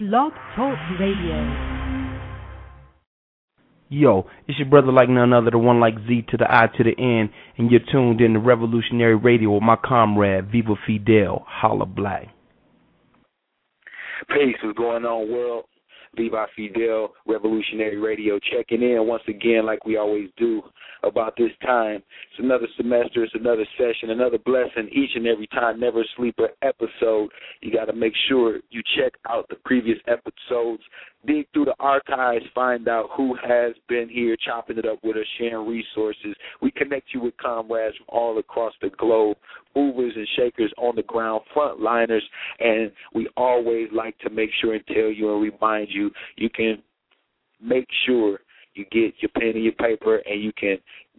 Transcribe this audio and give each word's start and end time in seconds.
Blog 0.00 0.32
Talk 0.56 0.76
Radio. 0.98 1.84
Yo, 3.88 4.26
it's 4.48 4.58
your 4.58 4.68
brother 4.68 4.90
like 4.90 5.08
none 5.08 5.32
other, 5.32 5.52
the 5.52 5.58
one 5.58 5.78
like 5.78 5.94
Z 6.08 6.24
to 6.30 6.36
the 6.36 6.52
I 6.52 6.66
to 6.66 6.82
the 6.82 6.98
N, 6.98 7.30
and 7.56 7.70
you're 7.70 7.78
tuned 7.92 8.20
in 8.20 8.32
to 8.32 8.40
Revolutionary 8.40 9.14
Radio 9.14 9.52
with 9.52 9.62
my 9.62 9.76
comrade 9.76 10.50
Viva 10.50 10.74
Fidel, 10.84 11.44
Holla 11.46 11.86
Black. 11.86 12.26
Peace, 14.30 14.56
what's 14.64 14.76
going 14.76 15.04
on, 15.04 15.30
world? 15.30 15.64
Viva 16.16 16.46
Fidel, 16.56 17.12
Revolutionary 17.26 17.98
Radio, 17.98 18.38
checking 18.38 18.82
in 18.82 19.06
once 19.06 19.22
again, 19.28 19.66
like 19.66 19.84
we 19.84 19.96
always 19.96 20.28
do, 20.36 20.62
about 21.02 21.34
this 21.36 21.50
time. 21.62 21.96
It's 21.96 22.38
another 22.38 22.66
semester, 22.76 23.24
it's 23.24 23.34
another 23.34 23.66
session, 23.76 24.10
another 24.10 24.38
blessing 24.38 24.88
each 24.92 25.10
and 25.14 25.26
every 25.26 25.46
time. 25.48 25.80
Never 25.80 26.04
sleeper 26.16 26.48
episode. 26.62 27.30
You 27.60 27.72
got 27.72 27.86
to 27.86 27.92
make 27.92 28.14
sure 28.28 28.60
you 28.70 28.82
check 28.96 29.12
out 29.28 29.48
the 29.48 29.56
previous 29.64 29.98
episodes, 30.06 30.82
dig 31.26 31.46
through 31.52 31.66
the 31.66 31.74
archives, 31.78 32.44
find 32.54 32.88
out 32.88 33.10
who 33.16 33.36
has 33.46 33.74
been 33.88 34.08
here, 34.08 34.36
chopping 34.44 34.78
it 34.78 34.86
up 34.86 34.98
with 35.02 35.16
us, 35.16 35.26
sharing 35.38 35.68
resources. 35.68 36.34
We 36.60 36.70
connect 36.70 37.12
you 37.12 37.20
with 37.20 37.36
comrades 37.36 37.96
from 37.96 38.06
all 38.08 38.38
across 38.38 38.72
the 38.80 38.90
globe, 38.90 39.36
movers 39.74 40.12
and 40.16 40.26
shakers 40.36 40.72
on 40.78 40.96
the 40.96 41.02
ground, 41.02 41.42
frontliners, 41.54 42.22
and 42.60 42.90
we 43.14 43.28
always 43.36 43.88
like 43.92 44.18
to 44.20 44.30
make 44.30 44.50
sure 44.60 44.74
and 44.74 44.86
tell 44.86 45.10
you 45.10 45.32
and 45.32 45.42
remind 45.42 45.88
you 45.90 46.10
you 46.36 46.50
can 46.50 46.82
make 47.60 47.86
sure 48.06 48.40
you 48.74 48.84
get 48.90 49.14
your 49.20 49.30
pen 49.38 49.52
and 49.54 49.64
your 49.64 49.72
paper 49.72 50.16
and 50.26 50.42
you 50.42 50.52
can 50.58 50.76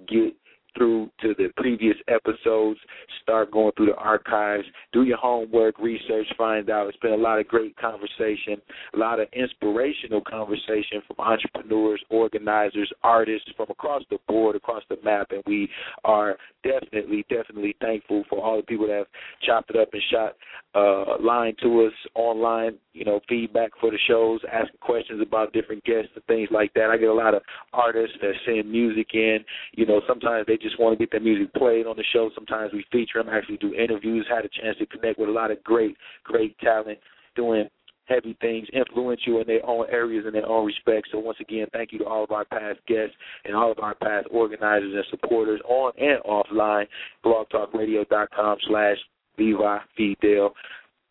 get 0.08 0.34
through 0.78 1.10
to 1.22 1.34
the 1.38 1.50
previous 1.58 1.96
episodes, 2.08 2.80
start 3.22 3.52
going 3.52 3.72
through 3.76 3.88
the 3.88 3.96
archives, 3.96 4.66
do 4.92 5.04
your 5.04 5.18
homework, 5.18 5.80
research, 5.80 6.28
find 6.38 6.70
out. 6.70 6.88
It's 6.88 6.98
been 6.98 7.14
a 7.14 7.18
lot 7.18 7.40
of 7.40 7.48
great 7.48 7.76
conversation, 7.78 8.62
a 8.94 8.98
lot 8.98 9.20
of 9.20 9.28
inspirational 9.34 10.22
conversation 10.22 11.02
from 11.08 11.18
entrepreneurs, 11.20 12.04
organizers, 12.10 12.92
artists 13.04 13.50
from 13.56 13.68
across 13.70 14.04
the 14.10 14.18
board, 14.28 14.56
across 14.56 14.84
the 14.90 14.98
map, 15.04 15.28
and 15.32 15.44
we 15.46 15.70
are 16.04 16.38
definitely, 16.64 17.26
definitely 17.30 17.76
thankful 17.80 18.24
for 18.30 18.44
all 18.44 18.58
the 18.58 18.64
people 18.64 18.88
that 18.88 18.98
have 18.98 19.08
chopped 19.44 19.70
it 19.70 19.78
up 19.78 19.90
and 19.94 20.02
shot 20.12 20.36
uh, 20.74 21.22
line 21.22 21.56
to 21.62 21.86
us 21.86 21.94
online, 22.16 22.78
you 22.94 23.06
know, 23.06 23.20
feedback 23.30 23.72
for 23.80 23.92
the 23.92 24.00
shows, 24.08 24.42
asking 24.52 24.80
questions 24.82 25.22
about 25.22 25.54
different 25.54 25.84
guests 25.84 26.10
and 26.16 26.24
things 26.26 26.50
like 26.52 26.74
that. 26.74 26.90
I 26.90 26.98
get 26.98 27.10
a 27.10 27.14
lot 27.14 27.34
of 27.34 27.42
artists 27.74 28.18
that 28.22 28.34
send 28.46 28.70
music 28.70 29.08
in. 29.14 29.40
You 29.74 29.86
know, 29.86 30.02
sometimes 30.08 30.46
they 30.48 30.58
just 30.58 30.65
want 30.80 30.98
to 30.98 31.04
get 31.04 31.12
their 31.12 31.22
music 31.22 31.54
played 31.54 31.86
on 31.86 31.96
the 31.96 32.04
show. 32.14 32.30
Sometimes 32.36 32.74
we 32.74 32.86
feature 32.92 33.22
them, 33.22 33.34
actually 33.34 33.58
do 33.58 33.74
interviews. 33.74 34.26
Had 34.30 34.46
a 34.46 34.50
chance 34.50 34.78
to 34.80 34.86
connect 34.86 35.20
with 35.20 35.30
a 35.30 35.32
lot 35.32 35.52
of 35.52 35.64
great, 35.64 35.96
great 36.24 36.58
talent 36.60 37.00
doing 37.36 37.70
heavy 38.06 38.38
things, 38.40 38.68
influential 38.72 39.42
in 39.42 39.48
their 39.48 39.66
own 39.66 39.86
areas 39.92 40.26
in 40.28 40.34
their 40.34 40.48
own 40.48 40.66
respects. 40.66 41.10
So 41.12 41.20
once 41.20 41.38
again, 41.42 41.68
thank 41.74 41.92
you 41.92 42.00
to 42.00 42.06
all 42.06 42.24
of 42.24 42.32
our 42.32 42.46
past 42.46 42.80
guests 42.88 43.16
and 43.44 43.56
all 43.56 43.72
of 43.72 43.80
our 43.80 43.96
past 43.96 44.28
organizers 44.32 44.94
and 44.94 45.06
supporters 45.10 45.62
on 45.68 45.92
and 45.98 46.22
offline. 46.24 46.86
blogtalkradio.com 47.24 48.58
slash 48.68 48.98
Viva 49.38 49.82
Fidel 49.98 50.54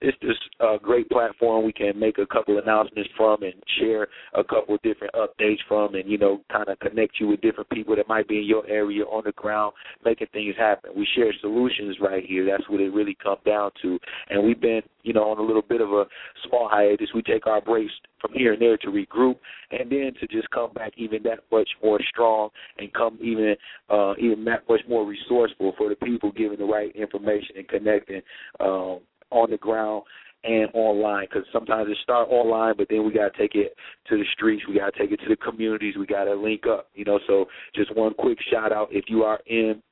it's 0.05 0.19
just 0.21 0.41
a 0.61 0.77
great 0.81 1.09
platform 1.09 1.65
we 1.65 1.73
can 1.73 1.99
make 1.99 2.19
a 2.19 2.27
couple 2.27 2.59
announcements 2.59 3.09
from 3.17 3.43
and 3.43 3.55
share 3.79 4.07
a 4.35 4.45
couple 4.45 4.77
different 4.83 5.15
updates 5.15 5.59
from 5.67 5.95
and 5.95 6.11
you 6.11 6.19
know 6.19 6.41
kind 6.53 6.69
of 6.69 6.79
connect 6.81 7.19
you 7.19 7.29
with 7.29 7.41
different 7.41 7.69
people 7.71 7.97
that 7.97 8.07
might 8.07 8.29
be 8.29 8.39
in 8.39 8.45
your 8.45 8.67
area 8.69 9.03
on 9.05 9.23
the 9.25 9.33
ground 9.33 9.73
making 10.05 10.27
things 10.33 10.55
happen. 10.59 10.91
We 10.95 11.09
share 11.17 11.33
solutions 11.41 11.97
right 12.01 12.25
here. 12.25 12.47
That's 12.47 12.69
what 12.69 12.81
it 12.81 12.93
really 12.93 13.17
comes 13.23 13.41
down 13.47 13.71
to. 13.83 13.99
And 14.29 14.45
we've 14.45 14.61
been 14.61 14.83
you 15.03 15.15
know 15.15 15.31
on 15.31 15.39
a 15.39 15.43
little 15.43 15.63
bit 15.63 15.81
of 15.81 15.91
a 15.91 16.05
small 16.47 16.69
hiatus. 16.71 17.09
We 17.15 17.23
take 17.23 17.47
our 17.47 17.63
breaks 17.63 17.93
from 18.21 18.33
here 18.35 18.53
and 18.53 18.63
there 18.63 18.77
to 18.79 18.89
regroup 18.89 19.37
and 19.71 19.91
then 19.91 20.13
to 20.21 20.27
just 20.29 20.51
come 20.51 20.73
back 20.73 20.93
even 20.97 21.23
that 21.23 21.41
much 21.53 21.69
more 21.83 21.99
strong 22.11 22.49
and 22.79 22.93
come 22.93 23.19
even 23.21 23.55
uh 23.91 24.15
even 24.19 24.45
that 24.45 24.63
much 24.69 24.81
more 24.89 25.07
resourceful 25.07 25.75
for 25.77 25.89
the 25.89 25.97
people 25.97 26.33
giving 26.33 26.59
the 26.59 26.65
right 26.65 26.95
information 26.97 27.57
and 27.59 27.69
connecting 27.69 28.23
um 28.61 29.01
on 29.31 29.51
the 29.51 29.57
ground 29.59 30.05
and 30.45 30.69
online 30.75 31.27
because 31.29 31.47
sometimes 31.53 31.89
it 31.91 31.97
start 32.03 32.29
online, 32.31 32.75
but 32.77 32.87
then 32.91 33.05
we 33.05 33.13
got 33.13 33.33
to 33.33 33.39
take 33.39 33.55
it 33.55 33.75
to 34.09 34.17
the 34.17 34.25
streets. 34.33 34.65
We 34.69 34.79
got 34.79 34.93
to 34.93 34.99
take 34.99 35.11
it 35.11 35.21
to 35.23 35.29
the 35.29 35.37
communities. 35.37 35.95
We 35.99 36.07
got 36.07 36.25
to 36.25 36.35
link 36.35 36.67
up, 36.67 36.89
you 36.95 37.05
know. 37.05 37.19
So 37.27 37.47
just 37.75 37.95
one 37.97 38.15
quick 38.15 38.39
shout 38.53 38.73
out 38.73 38.89
if 38.91 39.07
you 39.09 39.23
are 39.23 39.41
in. 39.47 39.83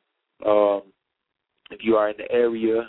Um, 0.47 0.83
if 1.71 1.81
you 1.83 1.97
are 1.97 2.11
in 2.11 2.17
the 2.19 2.31
area 2.31 2.87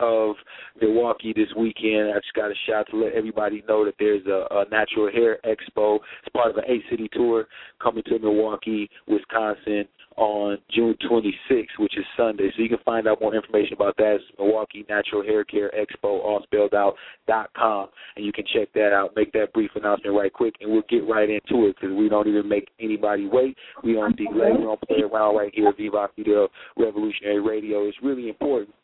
of 0.00 0.36
Milwaukee 0.80 1.34
this 1.36 1.48
weekend, 1.54 2.10
I 2.10 2.14
just 2.14 2.32
got 2.34 2.50
a 2.50 2.54
shout 2.66 2.86
to 2.90 2.96
let 2.96 3.12
everybody 3.12 3.62
know 3.68 3.84
that 3.84 3.94
there's 3.98 4.24
a, 4.26 4.46
a 4.50 4.64
natural 4.70 5.10
hair 5.12 5.38
expo. 5.44 5.96
It's 5.96 6.32
part 6.32 6.50
of 6.50 6.56
an 6.56 6.64
eight 6.66 6.82
city 6.90 7.10
tour 7.12 7.46
coming 7.82 8.02
to 8.04 8.18
Milwaukee, 8.18 8.88
Wisconsin 9.06 9.86
on 10.16 10.58
June 10.70 10.96
26th, 11.08 11.78
which 11.78 11.96
is 11.96 12.04
Sunday. 12.16 12.50
So 12.56 12.62
you 12.62 12.68
can 12.68 12.78
find 12.84 13.06
out 13.06 13.20
more 13.20 13.34
information 13.34 13.74
about 13.74 13.96
that. 13.96 14.16
It's 14.16 14.24
Milwaukee 14.38 14.84
Natural 14.88 15.22
Hair 15.22 15.44
Care 15.44 15.70
Expo, 15.70 16.04
all 16.04 16.40
spelled 16.44 16.74
out, 16.74 16.94
dot 17.26 17.50
com. 17.56 17.88
And 18.16 18.24
you 18.24 18.32
can 18.32 18.44
check 18.52 18.72
that 18.74 18.92
out. 18.92 19.12
Make 19.16 19.32
that 19.32 19.52
brief 19.52 19.70
announcement 19.74 20.16
right 20.16 20.32
quick, 20.32 20.54
and 20.60 20.70
we'll 20.70 20.82
get 20.88 21.08
right 21.08 21.28
into 21.28 21.66
it 21.66 21.76
because 21.80 21.96
we 21.96 22.08
don't 22.08 22.28
even 22.28 22.48
make 22.48 22.68
anybody 22.80 23.28
wait. 23.30 23.56
We 23.82 23.94
don't 23.94 24.16
delay. 24.16 24.52
We 24.56 24.64
don't 24.64 24.80
play 24.82 25.02
around 25.02 25.36
right 25.36 25.52
here 25.54 25.68
at 25.68 25.76
Viva 25.76 26.08
Fidel 26.16 26.48
Revolutionary 26.76 27.40
Radio. 27.40 27.84
It's 27.86 27.98
really 28.02 28.28
important 28.28 28.74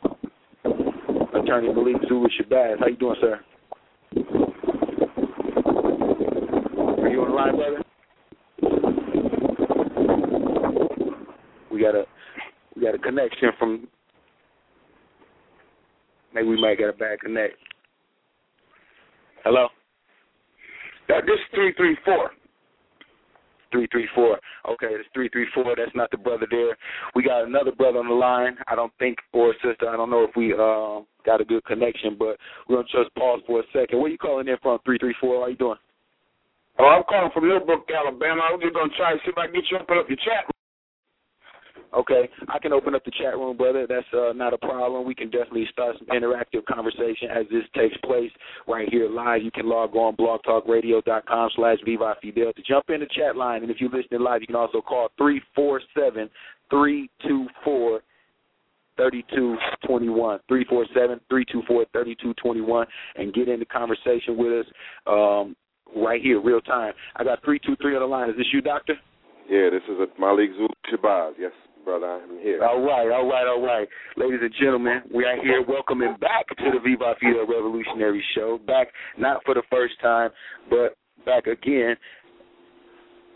Attorney 1.34 1.72
Malik 1.72 1.96
Zulu 2.08 2.28
Shabazz. 2.40 2.78
How 2.80 2.86
you 2.86 2.96
doing, 2.96 3.16
sir? 3.20 3.40
You 7.12 7.22
on 7.22 7.28
the 7.28 7.34
line, 7.34 7.56
brother? 7.56 7.82
We 11.70 11.80
got 11.80 11.94
a 11.94 12.04
we 12.74 12.82
got 12.82 12.94
a 12.94 12.98
connection 12.98 13.50
from. 13.58 13.88
Maybe 16.34 16.48
we 16.48 16.60
might 16.60 16.78
get 16.78 16.88
a 16.88 16.92
bad 16.92 17.20
connect. 17.20 17.56
Hello. 19.44 19.66
Uh, 21.08 21.20
this 21.26 21.38
three 21.54 21.74
three 21.76 21.96
four. 22.04 22.30
Three 23.70 23.86
three 23.90 24.08
four. 24.14 24.38
Okay, 24.70 24.86
it's 24.90 25.08
three 25.12 25.28
three 25.28 25.46
four. 25.54 25.74
That's 25.76 25.94
not 25.94 26.10
the 26.10 26.16
brother 26.16 26.46
there. 26.50 26.76
We 27.14 27.22
got 27.22 27.44
another 27.44 27.72
brother 27.72 27.98
on 27.98 28.08
the 28.08 28.14
line. 28.14 28.56
I 28.68 28.74
don't 28.74 28.92
think 28.98 29.18
or 29.32 29.54
sister. 29.62 29.88
I 29.88 29.96
don't 29.96 30.10
know 30.10 30.24
if 30.24 30.30
we 30.36 30.52
uh, 30.54 31.04
got 31.26 31.40
a 31.40 31.44
good 31.44 31.64
connection, 31.64 32.16
but 32.18 32.36
we're 32.68 32.76
gonna 32.76 32.88
just 33.04 33.14
pause 33.14 33.40
for 33.46 33.60
a 33.60 33.64
second. 33.72 33.98
Where 34.00 34.10
you 34.10 34.18
calling 34.18 34.48
in 34.48 34.56
from? 34.62 34.78
Three 34.84 34.98
three 34.98 35.14
four. 35.20 35.42
How 35.42 35.48
you 35.48 35.56
doing? 35.56 35.78
Oh, 36.78 36.86
I'm 36.86 37.04
calling 37.04 37.30
from 37.34 37.48
Millbrook, 37.48 37.88
Alabama. 37.90 38.42
I 38.48 38.52
was 38.52 38.60
just 38.62 38.74
gonna 38.74 38.92
try 38.96 39.12
to 39.12 39.18
see 39.20 39.30
if 39.30 39.38
I 39.38 39.46
can 39.46 39.54
get 39.54 39.70
you 39.70 39.78
open 39.78 39.98
up 39.98 40.08
your 40.08 40.18
chat. 40.18 40.48
Okay, 41.94 42.26
I 42.48 42.58
can 42.58 42.72
open 42.72 42.94
up 42.94 43.04
the 43.04 43.10
chat 43.10 43.36
room, 43.36 43.54
brother. 43.56 43.86
That's 43.86 44.06
uh, 44.14 44.32
not 44.34 44.54
a 44.54 44.58
problem. 44.58 45.06
We 45.06 45.14
can 45.14 45.28
definitely 45.28 45.66
start 45.70 45.96
some 45.98 46.06
interactive 46.08 46.64
conversation 46.64 47.28
as 47.30 47.44
this 47.50 47.64
takes 47.76 47.96
place 47.98 48.30
right 48.66 48.88
here 48.88 49.10
live. 49.10 49.42
You 49.42 49.50
can 49.50 49.68
log 49.68 49.94
on 49.94 50.16
blogtalkradio.com 50.16 51.50
slash 51.54 51.78
Viva 51.84 52.16
Fidel 52.22 52.54
to 52.54 52.62
jump 52.62 52.86
in 52.88 53.00
the 53.00 53.06
chat 53.14 53.36
line. 53.36 53.62
And 53.62 53.70
if 53.70 53.78
you're 53.78 53.90
listening 53.90 54.22
live, 54.22 54.40
you 54.40 54.46
can 54.46 54.56
also 54.56 54.80
call 54.80 55.10
347 55.18 56.30
324 56.70 58.00
3221 58.96 60.38
347 60.48 61.20
324 61.28 61.84
3221 61.92 62.86
and 63.16 63.34
get 63.34 63.48
in 63.48 63.60
the 63.60 63.66
conversation 63.66 64.38
with 64.38 64.64
us. 64.64 64.72
Um, 65.06 65.56
right 65.96 66.20
here, 66.20 66.40
real 66.40 66.60
time. 66.60 66.92
I 67.16 67.24
got 67.24 67.42
three 67.44 67.58
two 67.58 67.76
three 67.80 67.94
on 67.94 68.00
the 68.00 68.06
line. 68.06 68.30
Is 68.30 68.36
this 68.36 68.46
you, 68.52 68.60
doctor? 68.60 68.94
Yeah, 69.48 69.70
this 69.70 69.82
is 69.88 69.98
a 69.98 70.20
Malik 70.20 70.50
Zul 70.58 70.68
Shabazz. 70.92 71.32
Yes. 71.38 71.52
brother. 71.84 72.06
I'm 72.06 72.38
here. 72.40 72.62
All 72.64 72.80
right, 72.80 73.10
all 73.10 73.28
right, 73.28 73.46
all 73.46 73.64
right. 73.64 73.88
Ladies 74.16 74.40
and 74.42 74.54
gentlemen, 74.60 75.02
we 75.14 75.24
are 75.24 75.36
here 75.42 75.64
welcoming 75.66 76.14
back 76.20 76.46
to 76.48 76.70
the 76.72 76.80
Viva 76.82 77.14
Fidel 77.20 77.46
Revolutionary 77.46 78.22
Show. 78.34 78.58
Back 78.66 78.88
not 79.18 79.42
for 79.44 79.54
the 79.54 79.62
first 79.70 79.94
time, 80.00 80.30
but 80.70 80.96
back 81.24 81.46
again. 81.46 81.96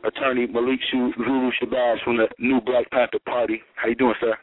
Attorney 0.05 0.47
Malik 0.47 0.79
Zulu 0.93 1.51
Shabazz 1.61 1.97
from 2.05 2.17
the 2.19 2.29
New 2.39 2.61
Black 2.61 2.89
Panther 2.91 3.19
Party. 3.27 3.61
How 3.75 3.89
you 3.89 3.97
doing, 3.97 4.15
sir? 4.21 4.37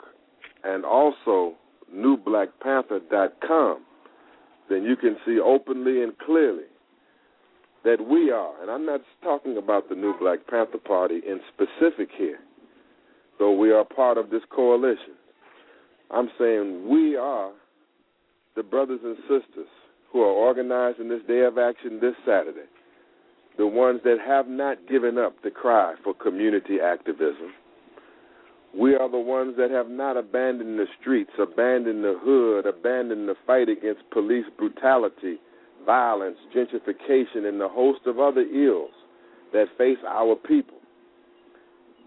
and 0.64 0.84
also 0.84 1.56
newblackpanther.com, 1.94 3.86
then 4.70 4.84
you 4.84 4.96
can 4.96 5.18
see 5.26 5.40
openly 5.40 6.04
and 6.04 6.18
clearly 6.18 6.64
that 7.84 8.06
we 8.06 8.32
are, 8.32 8.62
and 8.62 8.72
I'm 8.72 8.86
not 8.86 9.02
talking 9.24 9.58
about 9.58 9.90
the 9.90 9.96
New 9.96 10.14
Black 10.20 10.46
Panther 10.48 10.78
Party 10.80 11.22
in 11.26 11.40
specific 11.54 12.10
here, 12.18 12.40
though 13.38 13.56
we 13.56 13.72
are 13.72 13.86
part 13.86 14.18
of 14.18 14.32
this 14.32 14.42
coalition. 14.50 15.14
I'm 16.12 16.30
saying 16.40 16.88
we 16.88 17.16
are 17.16 17.52
the 18.56 18.64
brothers 18.64 19.00
and 19.04 19.18
sisters 19.22 19.68
who 20.12 20.22
are 20.22 20.32
organizing 20.32 21.10
this 21.10 21.22
day 21.28 21.42
of 21.42 21.58
action 21.58 22.00
this 22.00 22.16
Saturday, 22.26 22.68
the 23.58 23.68
ones 23.68 24.02
that 24.04 24.18
have 24.26 24.48
not 24.48 24.88
given 24.88 25.18
up 25.18 25.34
the 25.44 25.52
cry 25.52 25.96
for 26.04 26.14
community 26.14 26.78
activism. 26.84 27.54
We 28.78 28.96
are 28.96 29.10
the 29.10 29.20
ones 29.20 29.56
that 29.58 29.72
have 29.72 29.90
not 29.90 30.18
abandoned 30.18 30.78
the 30.78 30.86
streets, 31.00 31.32
abandoned 31.40 32.04
the 32.04 32.20
hood, 32.22 32.66
abandoned 32.66 33.28
the 33.28 33.36
fight 33.48 33.70
against 33.70 34.10
police 34.12 34.46
brutality, 34.58 35.38
violence, 35.86 36.38
gentrification, 36.56 37.48
and 37.48 37.60
the 37.60 37.70
host 37.70 38.02
of 38.06 38.20
other 38.20 38.42
ills 38.42 38.92
that 39.54 39.68
face 39.78 39.98
our 40.08 40.36
people. 40.36 40.78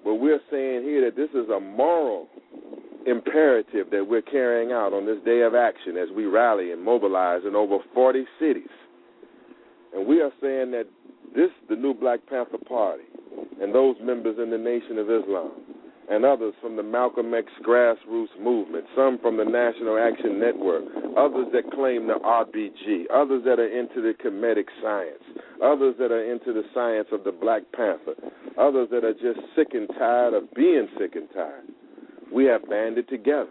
But 0.04 0.16
we're 0.16 0.40
saying 0.50 0.82
here 0.82 1.04
that 1.04 1.16
this 1.16 1.30
is 1.30 1.48
a 1.48 1.60
moral 1.60 2.28
imperative 3.08 3.90
that 3.90 4.06
we're 4.08 4.22
carrying 4.22 4.72
out 4.72 4.92
on 4.92 5.06
this 5.06 5.18
day 5.24 5.42
of 5.42 5.54
action 5.54 5.96
as 5.96 6.08
we 6.14 6.26
rally 6.26 6.72
and 6.72 6.82
mobilize 6.82 7.42
in 7.46 7.54
over 7.54 7.78
40 7.94 8.24
cities. 8.38 8.68
And 9.94 10.06
we 10.06 10.20
are 10.20 10.32
saying 10.40 10.70
that 10.72 10.86
this, 11.34 11.50
the 11.68 11.76
new 11.76 11.94
Black 11.94 12.20
Panther 12.28 12.58
Party, 12.68 13.04
and 13.60 13.74
those 13.74 13.96
members 14.02 14.36
in 14.42 14.50
the 14.50 14.58
Nation 14.58 14.98
of 14.98 15.10
Islam, 15.10 15.52
and 16.10 16.24
others 16.24 16.54
from 16.60 16.76
the 16.76 16.82
Malcolm 16.82 17.34
X 17.34 17.48
grassroots 17.66 18.32
movement, 18.40 18.86
some 18.96 19.18
from 19.20 19.36
the 19.36 19.44
National 19.44 19.98
Action 19.98 20.40
Network, 20.40 20.84
others 21.18 21.48
that 21.52 21.70
claim 21.72 22.06
the 22.06 22.14
RBG, 22.24 23.04
others 23.12 23.42
that 23.44 23.58
are 23.58 23.68
into 23.68 24.00
the 24.00 24.14
Kemetic 24.22 24.66
science, 24.82 25.22
others 25.62 25.94
that 25.98 26.10
are 26.10 26.24
into 26.24 26.52
the 26.52 26.62
science 26.72 27.08
of 27.12 27.24
the 27.24 27.32
Black 27.32 27.62
Panther, 27.72 28.14
others 28.58 28.88
that 28.90 29.04
are 29.04 29.12
just 29.12 29.40
sick 29.54 29.68
and 29.72 29.88
tired 29.98 30.32
of 30.32 30.52
being 30.54 30.88
sick 30.98 31.14
and 31.14 31.28
tired. 31.34 31.68
We 32.32 32.44
have 32.46 32.68
banded 32.68 33.08
together. 33.08 33.50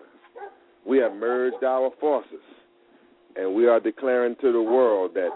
We 0.87 0.99
have 0.99 1.13
merged 1.13 1.63
our 1.63 1.91
forces. 1.99 2.39
And 3.35 3.53
we 3.53 3.67
are 3.67 3.79
declaring 3.79 4.35
to 4.41 4.51
the 4.51 4.61
world 4.61 5.11
that 5.13 5.29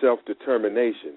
self 0.00 0.20
determination, 0.26 1.14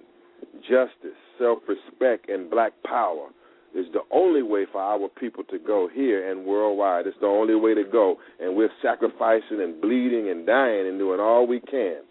justice, 0.62 1.18
self 1.38 1.60
respect, 1.68 2.30
and 2.30 2.50
black 2.50 2.74
power 2.86 3.30
is 3.76 3.86
the 3.94 4.02
only 4.12 4.44
way 4.44 4.66
for 4.72 4.82
our 4.82 5.10
people 5.20 5.44
to 5.46 5.58
go 5.60 5.90
here 5.92 6.32
and 6.32 6.46
worldwide. 6.46 7.08
It's 7.08 7.18
the 7.20 7.28
only 7.28 7.56
way 7.56 7.74
to 7.74 7.84
go. 7.84 8.18
And 8.40 8.56
we're 8.56 8.70
sacrificing 8.82 9.62
and 9.62 9.82
bleeding 9.82 10.30
and 10.30 10.46
dying 10.46 10.88
and 10.88 11.00
doing 11.00 11.20
all 11.20 11.48
we 11.48 11.60
can 11.60 12.02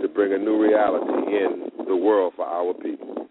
to 0.00 0.08
bring 0.08 0.32
a 0.32 0.38
new 0.38 0.62
reality 0.62 1.36
in 1.36 1.70
the 1.86 1.96
world 1.96 2.32
for 2.36 2.46
our 2.46 2.72
people. 2.74 3.23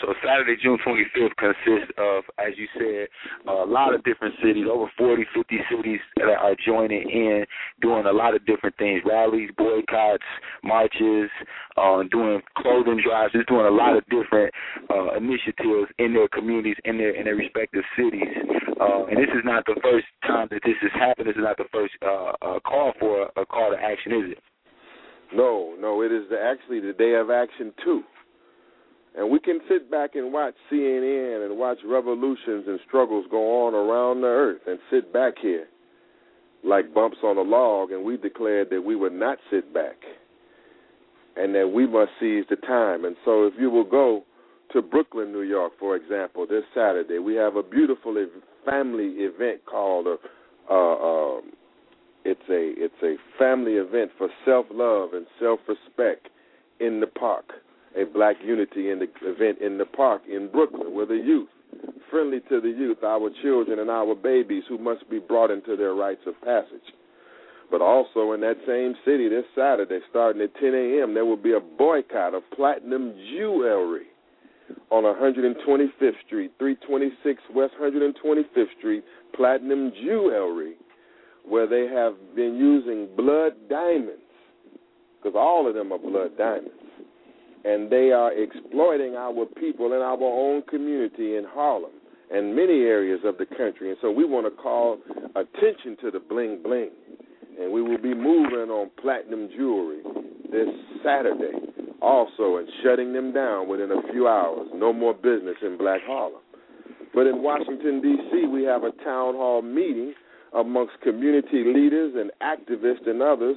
So 0.00 0.12
Saturday, 0.22 0.56
June 0.62 0.78
25th 0.84 1.36
consists 1.36 1.92
of, 1.96 2.24
as 2.38 2.52
you 2.56 2.68
said, 2.76 3.08
a 3.48 3.64
lot 3.64 3.94
of 3.94 4.04
different 4.04 4.34
cities, 4.44 4.66
over 4.70 4.90
40, 4.98 5.24
50 5.34 5.58
cities 5.70 6.00
that 6.16 6.28
are 6.28 6.54
joining 6.66 7.08
in, 7.08 7.46
doing 7.80 8.04
a 8.04 8.12
lot 8.12 8.34
of 8.34 8.44
different 8.44 8.76
things, 8.76 9.02
rallies, 9.06 9.50
boycotts, 9.56 10.24
marches, 10.62 11.30
uh, 11.76 12.02
doing 12.10 12.42
clothing 12.58 13.00
drives, 13.02 13.32
just 13.32 13.48
doing 13.48 13.66
a 13.66 13.70
lot 13.70 13.96
of 13.96 14.04
different 14.06 14.52
uh, 14.90 15.14
initiatives 15.16 15.90
in 15.98 16.12
their 16.12 16.28
communities, 16.28 16.76
in 16.84 16.98
their 16.98 17.14
in 17.14 17.24
their 17.24 17.36
respective 17.36 17.84
cities. 17.96 18.28
Uh, 18.80 19.06
and 19.06 19.16
this 19.16 19.32
is 19.32 19.44
not 19.44 19.64
the 19.64 19.80
first 19.82 20.06
time 20.26 20.48
that 20.50 20.60
this 20.64 20.76
has 20.82 20.92
happened. 20.92 21.28
This 21.28 21.36
is 21.36 21.42
not 21.42 21.56
the 21.56 21.70
first 21.72 21.94
uh, 22.04 22.32
uh, 22.42 22.60
call 22.60 22.92
for 23.00 23.30
a 23.36 23.46
call 23.46 23.70
to 23.70 23.78
action, 23.78 24.12
is 24.12 24.32
it? 24.32 24.38
No, 25.34 25.74
no, 25.80 26.02
it 26.02 26.12
is 26.12 26.28
the, 26.30 26.38
actually 26.38 26.80
the 26.80 26.92
day 26.92 27.14
of 27.14 27.30
action 27.30 27.72
too. 27.82 28.02
And 29.16 29.30
we 29.30 29.38
can 29.38 29.60
sit 29.68 29.90
back 29.90 30.14
and 30.14 30.32
watch 30.32 30.54
CNN 30.70 31.46
and 31.46 31.58
watch 31.58 31.78
revolutions 31.86 32.64
and 32.66 32.78
struggles 32.86 33.24
go 33.30 33.66
on 33.66 33.74
around 33.74 34.20
the 34.20 34.26
earth 34.26 34.60
and 34.66 34.78
sit 34.90 35.12
back 35.12 35.34
here 35.40 35.66
like 36.64 36.92
bumps 36.92 37.18
on 37.22 37.38
a 37.38 37.42
log, 37.42 37.92
and 37.92 38.04
we 38.04 38.16
declared 38.16 38.68
that 38.70 38.82
we 38.82 38.96
would 38.96 39.12
not 39.12 39.38
sit 39.50 39.72
back 39.72 39.96
and 41.36 41.54
that 41.54 41.68
we 41.68 41.86
must 41.86 42.10
seize 42.20 42.44
the 42.50 42.56
time. 42.56 43.04
And 43.04 43.16
so, 43.24 43.46
if 43.46 43.54
you 43.58 43.70
will 43.70 43.84
go 43.84 44.24
to 44.72 44.82
Brooklyn, 44.82 45.32
New 45.32 45.42
York, 45.42 45.72
for 45.78 45.96
example, 45.96 46.46
this 46.46 46.64
Saturday, 46.74 47.18
we 47.18 47.34
have 47.36 47.56
a 47.56 47.62
beautiful 47.62 48.14
family 48.64 49.14
event 49.18 49.64
called 49.64 50.06
a. 50.06 50.16
Uh, 50.68 50.94
uh, 50.94 51.40
it's 52.24 52.40
a 52.50 52.74
it's 52.76 53.02
a 53.04 53.14
family 53.38 53.74
event 53.74 54.10
for 54.18 54.28
self 54.44 54.66
love 54.72 55.10
and 55.12 55.26
self 55.40 55.60
respect 55.68 56.28
in 56.80 56.98
the 56.98 57.06
park 57.06 57.52
a 57.96 58.04
black 58.04 58.36
unity 58.44 58.90
in 58.90 58.98
the 58.98 59.08
event 59.22 59.58
in 59.60 59.78
the 59.78 59.84
park 59.84 60.22
in 60.28 60.48
Brooklyn 60.50 60.94
with 60.94 61.08
the 61.08 61.16
youth, 61.16 61.48
friendly 62.10 62.40
to 62.48 62.60
the 62.60 62.68
youth, 62.68 63.02
our 63.02 63.30
children 63.42 63.78
and 63.78 63.90
our 63.90 64.14
babies 64.14 64.64
who 64.68 64.78
must 64.78 65.08
be 65.08 65.18
brought 65.18 65.50
into 65.50 65.76
their 65.76 65.94
rites 65.94 66.20
of 66.26 66.34
passage. 66.42 66.94
But 67.70 67.80
also 67.80 68.32
in 68.32 68.40
that 68.42 68.58
same 68.66 68.94
city 69.04 69.28
this 69.28 69.44
Saturday, 69.54 69.98
starting 70.10 70.42
at 70.42 70.54
10 70.60 70.74
a.m., 70.74 71.14
there 71.14 71.24
will 71.24 71.36
be 71.36 71.54
a 71.54 71.60
boycott 71.60 72.34
of 72.34 72.42
platinum 72.54 73.14
jewelry 73.32 74.06
on 74.90 75.02
125th 75.02 76.20
Street, 76.26 76.52
326 76.58 77.42
West 77.54 77.74
125th 77.80 78.78
Street, 78.78 79.04
platinum 79.34 79.92
jewelry, 80.04 80.74
where 81.44 81.66
they 81.66 81.86
have 81.92 82.14
been 82.36 82.56
using 82.56 83.08
blood 83.16 83.52
diamonds, 83.68 84.22
because 85.18 85.36
all 85.36 85.68
of 85.68 85.74
them 85.74 85.92
are 85.92 85.98
blood 85.98 86.36
diamonds 86.36 86.70
and 87.66 87.90
they 87.90 88.12
are 88.12 88.32
exploiting 88.32 89.16
our 89.16 89.44
people 89.44 89.86
in 89.86 90.00
our 90.00 90.22
own 90.22 90.62
community 90.62 91.36
in 91.36 91.44
Harlem 91.48 91.90
and 92.30 92.54
many 92.54 92.82
areas 92.82 93.20
of 93.24 93.38
the 93.38 93.46
country. 93.46 93.90
And 93.90 93.98
so 94.00 94.10
we 94.10 94.24
want 94.24 94.46
to 94.46 94.62
call 94.62 94.98
attention 95.34 95.96
to 96.02 96.10
the 96.12 96.20
bling 96.20 96.62
bling. 96.62 96.90
And 97.58 97.72
we 97.72 97.82
will 97.82 97.98
be 97.98 98.14
moving 98.14 98.70
on 98.70 98.90
platinum 99.00 99.48
jewelry 99.56 100.02
this 100.52 100.68
Saturday 101.04 101.58
also 102.00 102.58
and 102.58 102.68
shutting 102.84 103.12
them 103.12 103.32
down 103.32 103.68
within 103.68 103.90
a 103.90 104.12
few 104.12 104.28
hours. 104.28 104.68
No 104.74 104.92
more 104.92 105.14
business 105.14 105.56
in 105.62 105.76
Black 105.76 106.02
Harlem. 106.06 106.42
But 107.14 107.26
in 107.26 107.42
Washington, 107.42 108.00
D.C., 108.00 108.46
we 108.46 108.62
have 108.64 108.84
a 108.84 108.92
town 109.02 109.34
hall 109.34 109.62
meeting 109.62 110.14
amongst 110.54 111.00
community 111.02 111.64
leaders 111.64 112.14
and 112.16 112.30
activists 112.42 113.08
and 113.08 113.22
others 113.22 113.56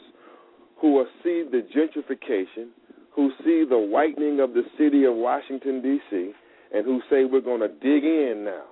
who 0.80 0.94
will 0.94 1.08
see 1.24 1.44
the 1.51 1.62
gentrification 1.75 2.70
who 3.16 3.32
see 3.44 3.66
the 3.68 3.78
whitening 3.78 4.39
of 4.39 4.54
the 4.54 4.63
city 4.78 5.06
of 5.06 5.16
Washington, 5.16 5.82
D.C., 5.82 6.32
and 6.74 6.86
who 6.86 7.01
say 7.10 7.25
we're 7.25 7.42
going 7.42 7.62
to 7.62 7.68
dig 7.68 8.04
in 8.04 8.44
now 8.46 8.63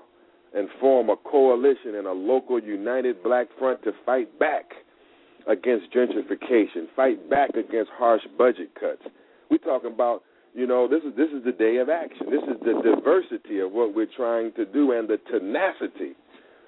and 0.53 0.69
form 0.79 1.09
a 1.09 1.15
coalition 1.17 1.95
and 1.95 2.07
a 2.07 2.11
local 2.11 2.61
united 2.61 3.23
black 3.23 3.47
front 3.57 3.83
to 3.83 3.91
fight 4.05 4.37
back 4.39 4.65
against 5.47 5.91
gentrification, 5.91 6.85
fight 6.95 7.29
back 7.29 7.49
against 7.51 7.89
harsh 7.93 8.21
budget 8.37 8.69
cuts. 8.79 9.01
We're 9.49 9.57
talking 9.57 9.91
about 9.93 10.23
You 10.53 10.65
know, 10.65 10.87
this 10.87 11.03
is 11.03 11.15
this 11.15 11.29
is 11.29 11.43
the 11.45 11.51
day 11.51 11.77
of 11.77 11.89
action. 11.89 12.31
This 12.31 12.41
is 12.43 12.59
the 12.61 12.81
diversity 12.81 13.59
of 13.59 13.71
what 13.71 13.93
we're 13.93 14.09
trying 14.15 14.51
to 14.53 14.65
do 14.65 14.91
and 14.91 15.07
the 15.07 15.19
tenacity 15.29 16.15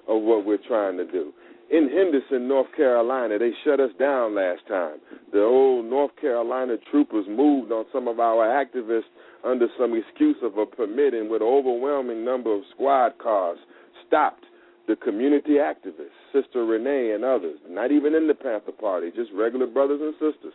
of 0.06 0.22
what 0.22 0.46
we're 0.46 0.64
trying 0.66 0.96
to 0.98 1.04
do. 1.04 1.32
In 1.70 1.88
Henderson, 1.88 2.48
North 2.48 2.66
Carolina, 2.76 3.38
they 3.38 3.52
shut 3.64 3.78
us 3.78 3.92
down 3.96 4.34
last 4.34 4.66
time. 4.66 4.98
The 5.32 5.40
old 5.40 5.86
North 5.86 6.10
Carolina 6.20 6.74
troopers 6.90 7.26
moved 7.28 7.70
on 7.70 7.84
some 7.92 8.08
of 8.08 8.18
our 8.18 8.44
activists 8.44 9.10
under 9.44 9.68
some 9.78 9.94
excuse 9.94 10.36
of 10.42 10.58
a 10.58 10.66
permit 10.66 11.14
and 11.14 11.30
with 11.30 11.42
an 11.42 11.48
overwhelming 11.48 12.24
number 12.24 12.52
of 12.52 12.62
squad 12.74 13.16
cars 13.18 13.58
stopped 14.06 14.44
the 14.88 14.96
community 14.96 15.62
activists, 15.62 16.18
Sister 16.32 16.64
Renee 16.64 17.12
and 17.14 17.24
others, 17.24 17.60
not 17.68 17.92
even 17.92 18.16
in 18.16 18.26
the 18.26 18.34
Panther 18.34 18.72
Party, 18.72 19.12
just 19.14 19.30
regular 19.32 19.68
brothers 19.68 20.00
and 20.02 20.14
sisters. 20.14 20.54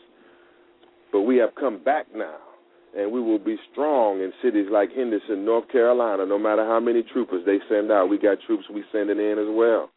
But 1.13 1.21
we 1.21 1.37
have 1.37 1.55
come 1.55 1.81
back 1.81 2.07
now 2.13 2.35
and 2.97 3.09
we 3.09 3.21
will 3.21 3.39
be 3.39 3.55
strong 3.71 4.19
in 4.19 4.33
cities 4.43 4.67
like 4.69 4.91
Henderson, 4.91 5.45
North 5.45 5.69
Carolina, 5.71 6.25
no 6.25 6.37
matter 6.37 6.65
how 6.65 6.81
many 6.81 7.03
troopers 7.03 7.45
they 7.45 7.59
send 7.69 7.89
out. 7.89 8.07
We 8.07 8.17
got 8.17 8.37
troops 8.45 8.65
we 8.73 8.83
sending 8.91 9.19
in 9.19 9.39
as 9.39 9.47
well. 9.49 9.89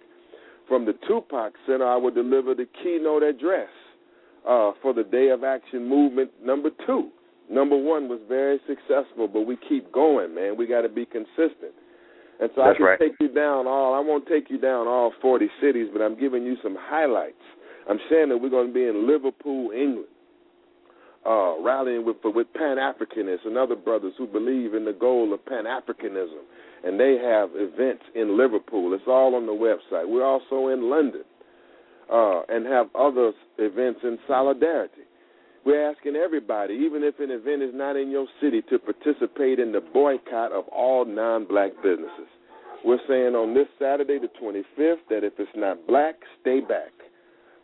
From 0.67 0.85
the 0.85 0.93
Tupac 1.07 1.53
Center, 1.67 1.85
I 1.85 1.97
will 1.97 2.11
deliver 2.11 2.55
the 2.55 2.65
keynote 2.83 3.21
address 3.21 3.69
uh, 4.47 4.71
for 4.81 4.93
the 4.93 5.03
Day 5.03 5.29
of 5.29 5.43
Action 5.43 5.87
movement 5.87 6.31
number 6.43 6.71
two. 6.87 7.11
Number 7.49 7.77
one 7.77 8.09
was 8.09 8.19
very 8.27 8.59
successful, 8.67 9.27
but 9.27 9.41
we 9.41 9.55
keep 9.69 9.91
going, 9.91 10.33
man. 10.33 10.57
We 10.57 10.65
got 10.65 10.81
to 10.81 10.89
be 10.89 11.05
consistent. 11.05 11.73
And 12.39 12.49
so 12.55 12.63
That's 12.63 12.75
I 12.75 12.77
can 12.77 12.85
right. 12.85 12.99
take 12.99 13.13
you 13.19 13.29
down 13.29 13.67
all. 13.67 13.93
I 13.93 13.99
won't 13.99 14.27
take 14.27 14.49
you 14.49 14.59
down 14.59 14.87
all 14.87 15.13
40 15.21 15.47
cities, 15.61 15.87
but 15.91 16.01
I'm 16.01 16.19
giving 16.19 16.43
you 16.43 16.57
some 16.61 16.75
highlights. 16.77 17.41
I'm 17.89 17.99
saying 18.09 18.29
that 18.29 18.37
we're 18.37 18.49
going 18.49 18.67
to 18.67 18.73
be 18.73 18.85
in 18.85 19.07
Liverpool, 19.07 19.71
England, 19.71 20.09
uh, 21.25 21.61
rallying 21.61 22.05
with 22.05 22.17
with 22.23 22.47
Pan 22.53 22.77
Africanists 22.77 23.45
and 23.45 23.57
other 23.57 23.75
brothers 23.75 24.13
who 24.17 24.27
believe 24.27 24.73
in 24.73 24.85
the 24.85 24.93
goal 24.93 25.33
of 25.33 25.45
Pan 25.45 25.65
Africanism, 25.65 26.43
and 26.83 26.99
they 26.99 27.17
have 27.23 27.49
events 27.53 28.03
in 28.15 28.37
Liverpool. 28.37 28.93
It's 28.93 29.03
all 29.07 29.35
on 29.35 29.45
the 29.45 29.51
website. 29.51 30.07
We're 30.07 30.25
also 30.25 30.67
in 30.69 30.89
London, 30.89 31.23
uh, 32.11 32.41
and 32.49 32.65
have 32.65 32.87
other 32.95 33.31
events 33.57 34.01
in 34.03 34.17
solidarity. 34.27 35.03
We're 35.65 35.89
asking 35.91 36.15
everybody, 36.15 36.75
even 36.75 37.03
if 37.03 37.19
an 37.19 37.31
event 37.31 37.63
is 37.63 37.73
not 37.73 37.95
in 37.95 38.11
your 38.11 38.27
city, 38.39 38.61
to 38.69 38.77
participate 38.77 39.59
in 39.59 39.71
the 39.71 39.81
boycott 39.81 40.51
of 40.51 40.67
all 40.67 41.05
non 41.05 41.45
black 41.45 41.71
businesses. 41.81 42.29
We're 42.85 42.99
saying 43.07 43.33
on 43.33 43.55
this 43.55 43.67
Saturday, 43.79 44.19
the 44.19 44.29
25th, 44.39 45.09
that 45.09 45.23
if 45.23 45.33
it's 45.39 45.49
not 45.55 45.87
black, 45.87 46.15
stay 46.41 46.59
back. 46.59 46.91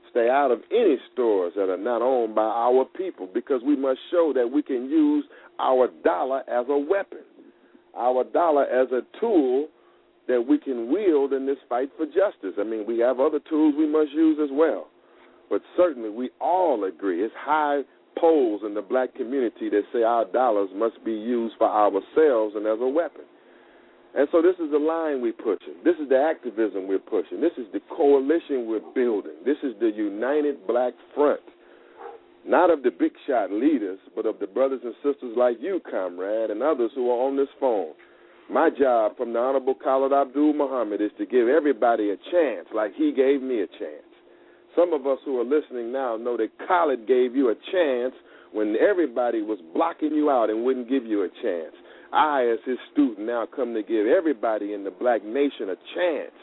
Stay 0.10 0.29
out 0.29 0.50
of 0.50 0.62
any 0.72 0.98
stores 1.13 1.53
that 1.55 1.70
are 1.70 1.77
not 1.77 2.01
owned 2.01 2.34
by 2.34 2.41
our 2.41 2.86
people 2.86 3.29
because 3.31 3.62
we 3.63 3.75
must 3.75 4.00
show 4.10 4.34
that 4.34 4.50
we 4.51 4.63
can 4.63 4.89
use 4.89 5.24
our 5.60 5.88
dollar 6.03 6.39
as 6.50 6.65
a 6.70 6.77
weapon, 6.77 7.24
our 7.96 8.24
dollar 8.24 8.65
as 8.65 8.91
a 8.91 9.01
tool 9.20 9.67
that 10.27 10.41
we 10.41 10.58
can 10.58 10.91
wield 10.91 11.34
in 11.34 11.46
this 11.46 11.58
fight 11.70 11.89
for 11.98 12.05
justice. 12.08 12.55
I 12.60 12.63
mean, 12.63 12.86
we 12.88 12.98
have 13.00 13.20
other 13.20 13.39
tools 13.48 13.75
we 13.77 13.88
must 13.88 14.12
use 14.12 14.39
as 14.43 14.50
well. 14.51 14.88
But 15.51 15.62
certainly 15.75 16.10
we 16.10 16.29
all 16.39 16.86
agree 16.86 17.22
it's 17.24 17.34
high 17.38 17.81
polls 18.17 18.62
in 18.65 18.74
the 18.74 18.81
black 18.81 19.13
community 19.13 19.70
that 19.70 19.84
say 19.91 20.01
our 20.01 20.24
dollars 20.24 20.70
must 20.74 21.03
be 21.03 21.12
used 21.12 21.55
for 21.58 21.67
ourselves 21.67 22.55
and 22.55 22.65
as 22.65 22.79
a 22.79 22.88
weapon. 22.88 23.25
And 24.15 24.29
so 24.31 24.41
this 24.41 24.55
is 24.63 24.72
the 24.72 24.79
line 24.79 25.22
we're 25.22 25.34
pushing. 25.34 25.75
This 25.84 25.96
is 26.01 26.08
the 26.08 26.20
activism 26.20 26.88
we're 26.88 27.00
pushing. 27.00 27.41
This 27.41 27.51
is 27.58 27.67
the 27.74 27.81
coalition 27.96 28.65
we're 28.67 28.93
building. 28.96 29.43
This 29.46 29.58
is 29.62 29.74
the 29.81 29.91
united 29.91 30.65
black 30.67 30.93
front. 31.13 31.41
Not 32.48 32.70
of 32.70 32.84
the 32.84 32.91
big 32.91 33.12
shot 33.27 33.51
leaders, 33.51 34.00
but 34.15 34.25
of 34.25 34.39
the 34.39 34.48
brothers 34.48 34.81
and 34.84 34.96
sisters 35.03 35.36
like 35.38 35.58
you, 35.60 35.81
comrade, 35.89 36.50
and 36.50 36.63
others 36.63 36.91
who 36.96 37.10
are 37.12 37.27
on 37.27 37.36
this 37.36 37.51
phone. 37.60 37.91
My 38.50 38.70
job 38.70 39.17
from 39.17 39.34
the 39.34 39.39
Honorable 39.39 39.75
Khalid 39.75 40.13
Abdul 40.13 40.53
Muhammad 40.53 41.01
is 41.01 41.12
to 41.17 41.25
give 41.25 41.48
everybody 41.48 42.10
a 42.12 42.17
chance, 42.31 42.67
like 42.74 42.93
he 42.96 43.12
gave 43.12 43.41
me 43.41 43.62
a 43.62 43.67
chance. 43.67 44.11
Some 44.75 44.94
of 44.94 45.06
us 45.06 45.20
who 45.25 45.40
are 45.40 45.44
listening 45.44 45.92
now 45.92 46.18
know 46.18 46.38
that 46.38 46.50
Khalid 46.68 47.08
gave 47.08 47.36
you 47.36 47.50
a 47.50 47.56
chance 47.72 48.13
when 48.54 48.75
everybody 48.78 49.42
was 49.42 49.60
blocking 49.74 50.12
you 50.13 50.30
out 50.30 50.50
and 50.50 50.63
wouldn't 50.63 50.90
give 50.90 51.06
you 51.06 51.24
a 51.24 51.30
chance. 51.42 51.75
I, 52.13 52.46
as 52.51 52.60
his 52.66 52.78
student, 52.92 53.25
now 53.28 53.46
come 53.46 53.74
to 53.74 53.84
give 53.84 54.08
everybody 54.08 54.74
in 54.74 54.84
the 54.84 54.92
black 54.92 55.24
nation 55.24 55.70
a 55.70 55.75
chance 55.96 56.36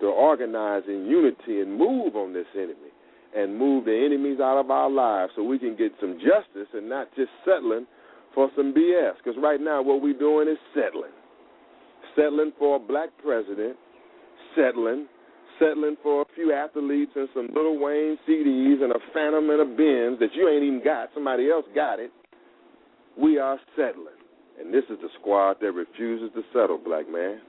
to 0.00 0.06
organize 0.06 0.82
in 0.88 1.06
unity 1.06 1.60
and 1.60 1.76
move 1.76 2.16
on 2.16 2.32
this 2.32 2.46
enemy 2.54 2.90
and 3.36 3.56
move 3.56 3.84
the 3.84 4.04
enemies 4.06 4.40
out 4.40 4.58
of 4.58 4.70
our 4.70 4.90
lives 4.90 5.32
so 5.36 5.42
we 5.42 5.58
can 5.58 5.76
get 5.76 5.92
some 6.00 6.18
justice 6.18 6.68
and 6.74 6.88
not 6.88 7.08
just 7.16 7.30
settling 7.44 7.86
for 8.34 8.50
some 8.56 8.72
BS. 8.72 9.12
Because 9.18 9.40
right 9.40 9.60
now, 9.60 9.82
what 9.82 10.02
we're 10.02 10.18
doing 10.18 10.48
is 10.48 10.58
settling. 10.74 11.12
Settling 12.16 12.52
for 12.58 12.76
a 12.76 12.78
black 12.78 13.10
president, 13.22 13.76
settling, 14.56 15.06
settling 15.60 15.96
for 16.02 16.22
a 16.22 16.24
few 16.34 16.52
athletes 16.52 17.12
and 17.14 17.28
some 17.34 17.50
Lil 17.54 17.78
Wayne 17.78 18.18
CDs 18.26 18.82
and 18.82 18.92
a 18.92 18.98
Phantom 19.14 19.48
and 19.50 19.60
a 19.60 19.64
Benz 19.64 20.18
that 20.18 20.34
you 20.34 20.48
ain't 20.48 20.64
even 20.64 20.82
got. 20.82 21.10
Somebody 21.14 21.50
else 21.50 21.66
got 21.74 22.00
it. 22.00 22.10
We 23.16 23.38
are 23.38 23.60
settling. 23.76 24.18
And 24.58 24.72
this 24.74 24.84
is 24.90 24.98
the 25.00 25.08
squad 25.20 25.56
that 25.60 25.72
refuses 25.72 26.30
to 26.34 26.42
settle, 26.52 26.78
black 26.78 27.10
man. 27.10 27.40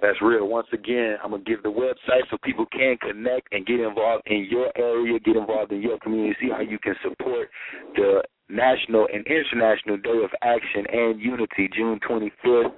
That's 0.00 0.20
real. 0.20 0.46
Once 0.46 0.66
again, 0.72 1.16
I'm 1.24 1.30
gonna 1.30 1.44
give 1.44 1.62
the 1.62 1.70
website 1.70 2.28
so 2.30 2.36
people 2.42 2.66
can 2.66 2.96
connect 2.98 3.52
and 3.52 3.64
get 3.64 3.80
involved 3.80 4.24
in 4.26 4.46
your 4.50 4.70
area, 4.76 5.18
get 5.18 5.36
involved 5.36 5.72
in 5.72 5.80
your 5.80 5.98
community, 6.00 6.36
see 6.40 6.50
how 6.50 6.60
you 6.60 6.78
can 6.78 6.94
support 7.02 7.48
the 7.96 8.22
National 8.50 9.08
and 9.12 9.26
International 9.26 9.96
Day 9.96 10.22
of 10.22 10.30
Action 10.42 10.84
and 10.92 11.20
Unity, 11.20 11.70
June 11.74 11.98
25th, 12.08 12.74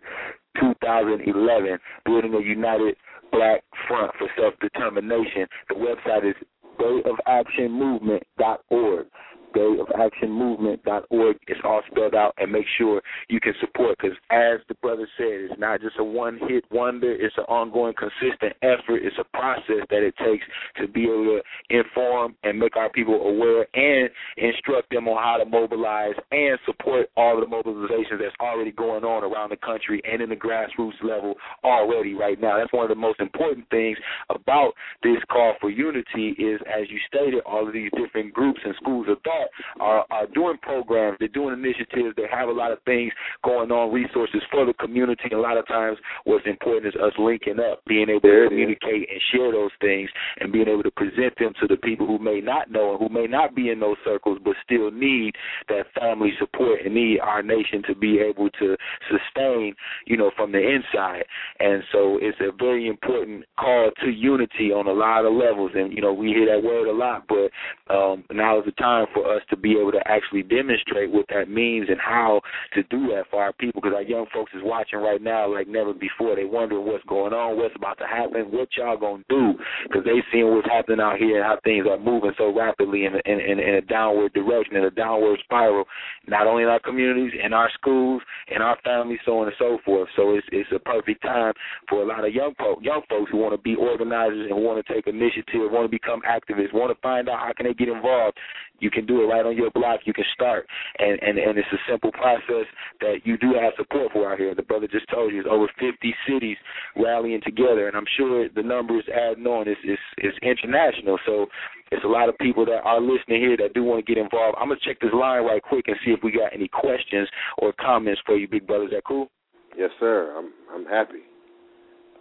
2011, 0.60 1.78
building 2.04 2.34
a 2.34 2.40
united 2.40 2.96
black 3.36 3.62
front 3.86 4.10
for 4.18 4.28
self-determination. 4.38 5.46
The 5.68 5.74
website 5.74 6.24
is 6.28 6.34
dayofactionmovement.org 6.80 9.06
dayofactionmovement.org. 9.56 11.36
It's 11.48 11.60
all 11.64 11.82
spelled 11.90 12.14
out, 12.14 12.34
and 12.38 12.52
make 12.52 12.66
sure 12.78 13.00
you 13.28 13.40
can 13.40 13.54
support 13.60 13.96
because, 14.00 14.16
as 14.30 14.60
the 14.68 14.74
brother 14.82 15.08
said, 15.16 15.50
it's 15.50 15.58
not 15.58 15.80
just 15.80 15.96
a 15.98 16.04
one-hit 16.04 16.64
wonder. 16.70 17.12
It's 17.12 17.36
an 17.38 17.44
ongoing, 17.44 17.94
consistent 17.98 18.52
effort. 18.62 19.02
It's 19.02 19.16
a 19.18 19.24
process 19.36 19.86
that 19.90 20.02
it 20.02 20.14
takes 20.18 20.44
to 20.80 20.88
be 20.88 21.04
able 21.04 21.40
to 21.40 21.42
inform 21.70 22.34
and 22.44 22.58
make 22.58 22.76
our 22.76 22.90
people 22.90 23.14
aware 23.14 23.66
and 23.74 24.10
instruct 24.36 24.90
them 24.90 25.08
on 25.08 25.22
how 25.22 25.42
to 25.42 25.48
mobilize 25.48 26.14
and 26.30 26.58
support 26.66 27.08
all 27.16 27.40
the 27.40 27.46
mobilizations 27.46 28.20
that's 28.20 28.36
already 28.40 28.72
going 28.72 29.04
on 29.04 29.24
around 29.24 29.50
the 29.50 29.56
country 29.56 30.02
and 30.04 30.20
in 30.20 30.28
the 30.28 30.36
grassroots 30.36 31.02
level 31.02 31.34
already 31.64 32.14
right 32.14 32.40
now. 32.40 32.58
That's 32.58 32.72
one 32.72 32.84
of 32.84 32.90
the 32.90 32.94
most 32.94 33.20
important 33.20 33.68
things 33.70 33.96
about 34.30 34.72
this 35.02 35.18
call 35.30 35.54
for 35.60 35.70
unity 35.70 36.34
is, 36.38 36.60
as 36.66 36.90
you 36.90 36.98
stated, 37.06 37.42
all 37.46 37.66
of 37.66 37.72
these 37.72 37.90
different 37.96 38.32
groups 38.32 38.60
and 38.64 38.74
schools 38.76 39.06
of 39.08 39.18
thought 39.22 39.45
are, 39.80 40.04
are 40.10 40.26
doing 40.34 40.56
programs, 40.62 41.16
they're 41.18 41.28
doing 41.28 41.54
initiatives, 41.54 42.14
they 42.16 42.26
have 42.30 42.48
a 42.48 42.52
lot 42.52 42.72
of 42.72 42.78
things 42.84 43.12
going 43.44 43.70
on, 43.70 43.92
resources 43.92 44.42
for 44.50 44.66
the 44.66 44.74
community. 44.74 45.28
A 45.32 45.38
lot 45.38 45.56
of 45.56 45.66
times, 45.66 45.98
what's 46.24 46.46
important 46.46 46.94
is 46.94 47.00
us 47.00 47.12
linking 47.18 47.58
up, 47.60 47.84
being 47.86 48.08
able 48.08 48.20
to 48.20 48.46
communicate 48.48 49.08
and 49.10 49.20
share 49.32 49.52
those 49.52 49.70
things, 49.80 50.08
and 50.40 50.52
being 50.52 50.68
able 50.68 50.82
to 50.82 50.90
present 50.90 51.34
them 51.38 51.52
to 51.60 51.66
the 51.66 51.76
people 51.76 52.06
who 52.06 52.18
may 52.18 52.40
not 52.40 52.70
know 52.70 52.92
and 52.92 52.98
who 53.00 53.08
may 53.12 53.26
not 53.26 53.54
be 53.54 53.70
in 53.70 53.80
those 53.80 53.96
circles, 54.04 54.38
but 54.44 54.54
still 54.64 54.90
need 54.90 55.34
that 55.68 55.84
family 55.98 56.32
support 56.38 56.80
and 56.84 56.94
need 56.94 57.20
our 57.20 57.42
nation 57.42 57.82
to 57.86 57.94
be 57.94 58.18
able 58.18 58.50
to 58.50 58.76
sustain, 59.10 59.74
you 60.06 60.16
know, 60.16 60.30
from 60.36 60.52
the 60.52 60.58
inside. 60.58 61.24
And 61.60 61.82
so, 61.92 62.18
it's 62.20 62.38
a 62.40 62.52
very 62.56 62.88
important 62.88 63.44
call 63.58 63.90
to 64.02 64.10
unity 64.10 64.72
on 64.72 64.86
a 64.86 64.92
lot 64.92 65.24
of 65.24 65.32
levels. 65.34 65.72
And 65.74 65.92
you 65.92 66.00
know, 66.00 66.12
we 66.12 66.28
hear 66.28 66.46
that 66.46 66.62
word 66.62 66.88
a 66.88 66.92
lot, 66.92 67.26
but 67.28 67.50
um, 67.92 68.24
now 68.32 68.58
is 68.58 68.64
the 68.64 68.72
time 68.72 69.06
for 69.14 69.25
us 69.30 69.42
to 69.50 69.56
be 69.56 69.78
able 69.78 69.92
to 69.92 70.02
actually 70.06 70.42
demonstrate 70.42 71.10
what 71.10 71.26
that 71.28 71.48
means 71.48 71.88
and 71.88 72.00
how 72.00 72.40
to 72.74 72.82
do 72.84 73.08
that 73.08 73.24
for 73.30 73.42
our 73.42 73.52
people. 73.52 73.80
Because 73.80 73.96
our 73.96 74.02
young 74.02 74.26
folks 74.32 74.52
is 74.54 74.62
watching 74.62 74.98
right 74.98 75.22
now 75.22 75.52
like 75.52 75.68
never 75.68 75.92
before. 75.92 76.36
They 76.36 76.44
wondering 76.44 76.86
what's 76.86 77.04
going 77.04 77.32
on, 77.32 77.56
what's 77.56 77.76
about 77.76 77.98
to 77.98 78.06
happen, 78.06 78.52
what 78.52 78.68
y'all 78.76 78.96
gonna 78.96 79.24
do, 79.28 79.54
because 79.84 80.04
they 80.04 80.22
seeing 80.32 80.54
what's 80.54 80.68
happening 80.68 81.00
out 81.00 81.18
here 81.18 81.36
and 81.36 81.44
how 81.44 81.58
things 81.64 81.86
are 81.88 81.98
moving 81.98 82.32
so 82.38 82.54
rapidly 82.54 83.06
in 83.06 83.14
in, 83.24 83.40
in, 83.40 83.58
in 83.58 83.74
a 83.76 83.82
downward 83.82 84.32
direction, 84.32 84.76
in 84.76 84.84
a 84.84 84.90
downward 84.90 85.38
spiral. 85.44 85.84
Not 86.26 86.46
only 86.46 86.62
in 86.62 86.68
our 86.68 86.80
communities, 86.80 87.32
in 87.42 87.52
our 87.52 87.70
schools, 87.74 88.22
in 88.48 88.62
our 88.62 88.78
families, 88.84 89.20
so 89.24 89.38
on 89.38 89.46
and 89.46 89.56
so 89.58 89.78
forth. 89.84 90.08
So 90.16 90.34
it's 90.34 90.46
it's 90.52 90.70
a 90.72 90.78
perfect 90.78 91.22
time 91.22 91.52
for 91.88 92.02
a 92.02 92.06
lot 92.06 92.24
of 92.24 92.34
young 92.34 92.54
folks, 92.58 92.84
young 92.84 93.02
folks 93.08 93.30
who 93.30 93.38
want 93.38 93.54
to 93.54 93.62
be 93.62 93.74
organizers 93.74 94.48
and 94.50 94.62
want 94.62 94.84
to 94.84 94.92
take 94.92 95.06
initiative, 95.06 95.70
want 95.70 95.84
to 95.84 95.90
become 95.90 96.20
activists, 96.22 96.72
want 96.72 96.94
to 96.94 97.00
find 97.00 97.28
out 97.28 97.40
how 97.40 97.52
can 97.56 97.66
they 97.66 97.74
get 97.74 97.88
involved 97.88 98.36
You 98.78 98.90
can 98.90 99.06
do 99.06 99.22
it 99.22 99.26
right 99.26 99.44
on 99.44 99.56
your 99.56 99.70
block. 99.70 100.00
You 100.04 100.12
can 100.12 100.24
start, 100.34 100.66
and 100.98 101.18
and 101.22 101.38
and 101.38 101.58
it's 101.58 101.68
a 101.72 101.80
simple 101.90 102.12
process 102.12 102.66
that 103.00 103.24
you 103.24 103.36
do 103.38 103.54
have 103.60 103.72
support 103.76 104.12
for 104.12 104.32
out 104.32 104.38
here. 104.38 104.54
The 104.54 104.62
brother 104.62 104.86
just 104.86 105.08
told 105.10 105.32
you 105.32 105.40
it's 105.40 105.48
over 105.50 105.66
50 105.78 106.14
cities 106.28 106.56
rallying 106.96 107.40
together, 107.42 107.88
and 107.88 107.96
I'm 107.96 108.06
sure 108.16 108.48
the 108.48 108.62
numbers 108.62 109.04
adding 109.12 109.46
on 109.46 109.68
is 109.68 109.76
is 109.84 109.98
is 110.18 110.34
international. 110.42 111.18
So 111.26 111.46
it's 111.90 112.04
a 112.04 112.08
lot 112.08 112.28
of 112.28 112.36
people 112.38 112.64
that 112.66 112.82
are 112.84 113.00
listening 113.00 113.40
here 113.40 113.56
that 113.58 113.74
do 113.74 113.84
want 113.84 114.04
to 114.04 114.14
get 114.14 114.20
involved. 114.20 114.56
I'm 114.60 114.68
gonna 114.68 114.80
check 114.84 115.00
this 115.00 115.12
line 115.12 115.44
right 115.44 115.62
quick 115.62 115.86
and 115.88 115.96
see 116.04 116.12
if 116.12 116.20
we 116.22 116.32
got 116.32 116.52
any 116.52 116.68
questions 116.68 117.28
or 117.58 117.72
comments 117.80 118.20
for 118.26 118.36
you, 118.36 118.48
big 118.48 118.66
brother. 118.66 118.84
Is 118.84 118.90
that 118.90 119.04
cool? 119.04 119.28
Yes, 119.76 119.90
sir. 120.00 120.34
I'm 120.36 120.52
I'm 120.74 120.86
happy. 120.86 121.24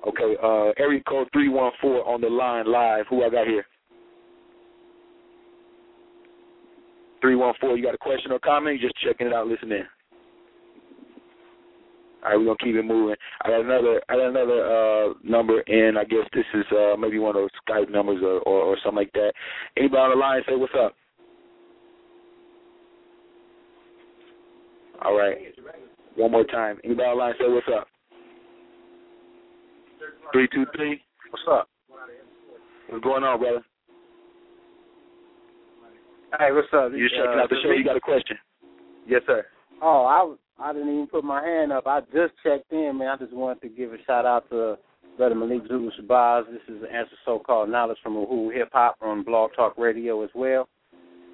Okay, 0.08 0.36
uh, 0.44 0.72
area 0.78 1.02
code 1.08 1.28
three 1.34 1.50
one 1.50 1.72
four 1.82 2.08
on 2.08 2.22
the 2.22 2.30
line 2.30 2.72
live. 2.72 3.06
Who 3.10 3.24
I 3.24 3.30
got 3.30 3.48
here? 3.48 3.66
Three 7.26 7.36
one 7.36 7.56
four. 7.60 7.76
You 7.76 7.84
got 7.84 7.96
a 7.96 7.98
question 7.98 8.32
or 8.32 8.38
comment? 8.38 8.80
Just 8.80 8.94
checking 9.04 9.26
it 9.26 9.34
out, 9.34 9.48
listening. 9.48 9.82
All 12.24 12.30
right, 12.30 12.38
we're 12.38 12.46
gonna 12.46 12.58
keep 12.64 12.76
it 12.76 12.86
moving. 12.86 13.16
I 13.44 13.50
got 13.50 13.62
another, 13.62 14.00
I 14.08 14.14
got 14.14 14.30
another 14.30 14.62
uh, 14.64 15.14
number, 15.24 15.62
and 15.62 15.98
I 15.98 16.04
guess 16.04 16.28
this 16.36 16.46
is 16.54 16.66
uh, 16.72 16.96
maybe 17.00 17.18
one 17.18 17.36
of 17.36 17.42
those 17.42 17.50
Skype 17.68 17.90
numbers 17.90 18.22
or, 18.22 18.42
or, 18.42 18.62
or 18.62 18.78
something 18.84 18.98
like 18.98 19.12
that. 19.14 19.34
Anybody 19.76 19.98
on 19.98 20.10
the 20.12 20.16
line? 20.18 20.44
Say 20.48 20.56
what's 20.56 20.72
up. 20.80 20.94
All 25.04 25.18
right. 25.18 25.36
One 26.18 26.32
more 26.32 26.44
time. 26.44 26.78
Anybody 26.84 27.10
on 27.10 27.18
the 27.18 27.24
line? 27.24 27.34
Say 27.40 27.46
what's 27.48 27.68
up. 27.76 27.88
Three 30.32 30.48
two 30.54 30.68
three. 30.76 31.02
What's 31.32 31.44
up? 31.50 31.70
What's 32.90 33.04
going 33.04 33.24
on, 33.24 33.40
brother? 33.40 33.66
Hey, 36.40 36.52
what's 36.52 36.68
up? 36.74 36.92
You 36.92 37.04
This, 37.04 37.12
checking 37.12 37.40
uh, 37.40 37.44
out 37.44 37.50
the 37.50 37.56
show? 37.64 37.72
You 37.72 37.84
got 37.84 37.98
a 37.98 38.02
question? 38.02 38.38
Yes, 39.08 39.22
sir. 39.28 39.46
Oh, 39.82 40.06
I 40.06 40.70
I 40.70 40.74
didn't 40.74 40.94
even 40.94 41.08
put 41.08 41.24
my 41.24 41.44
hand 41.44 41.72
up. 41.72 41.86
I 41.88 42.02
just 42.14 42.34
checked 42.44 42.72
in, 42.72 42.98
man. 42.98 43.10
I 43.10 43.18
just 43.18 43.34
wanted 43.34 43.62
to 43.62 43.70
give 43.70 43.94
a 43.94 43.98
shout 44.06 44.26
out 44.26 44.50
to 44.50 44.78
Brother 45.18 45.36
Malik 45.36 45.68
Zulu 45.68 45.92
Shabazz. 46.00 46.46
This 46.52 46.62
is 46.76 46.82
the 46.82 46.92
answer 46.92 47.16
so-called 47.26 47.70
knowledge 47.70 47.98
from 48.02 48.16
Uhuru 48.16 48.54
Hip 48.54 48.70
Hop 48.74 48.96
on 49.02 49.24
Blog 49.24 49.52
Talk 49.56 49.78
Radio 49.78 50.24
as 50.24 50.30
well. 50.34 50.68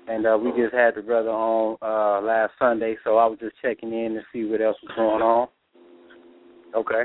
And 0.08 0.26
uh, 0.26 0.38
we 0.42 0.50
just 0.52 0.74
had 0.74 0.96
the 0.96 1.02
brother 1.02 1.30
on 1.30 1.78
uh, 1.82 2.26
last 2.26 2.54
Sunday, 2.58 2.96
so 3.04 3.18
I 3.18 3.28
was 3.28 3.38
just 3.40 3.56
checking 3.62 3.94
in 3.94 4.16
to 4.16 4.22
see 4.34 4.46
what 4.46 4.62
else 4.62 4.78
was 4.82 4.92
going 4.96 5.22
on. 5.22 5.48
Okay. 6.76 7.04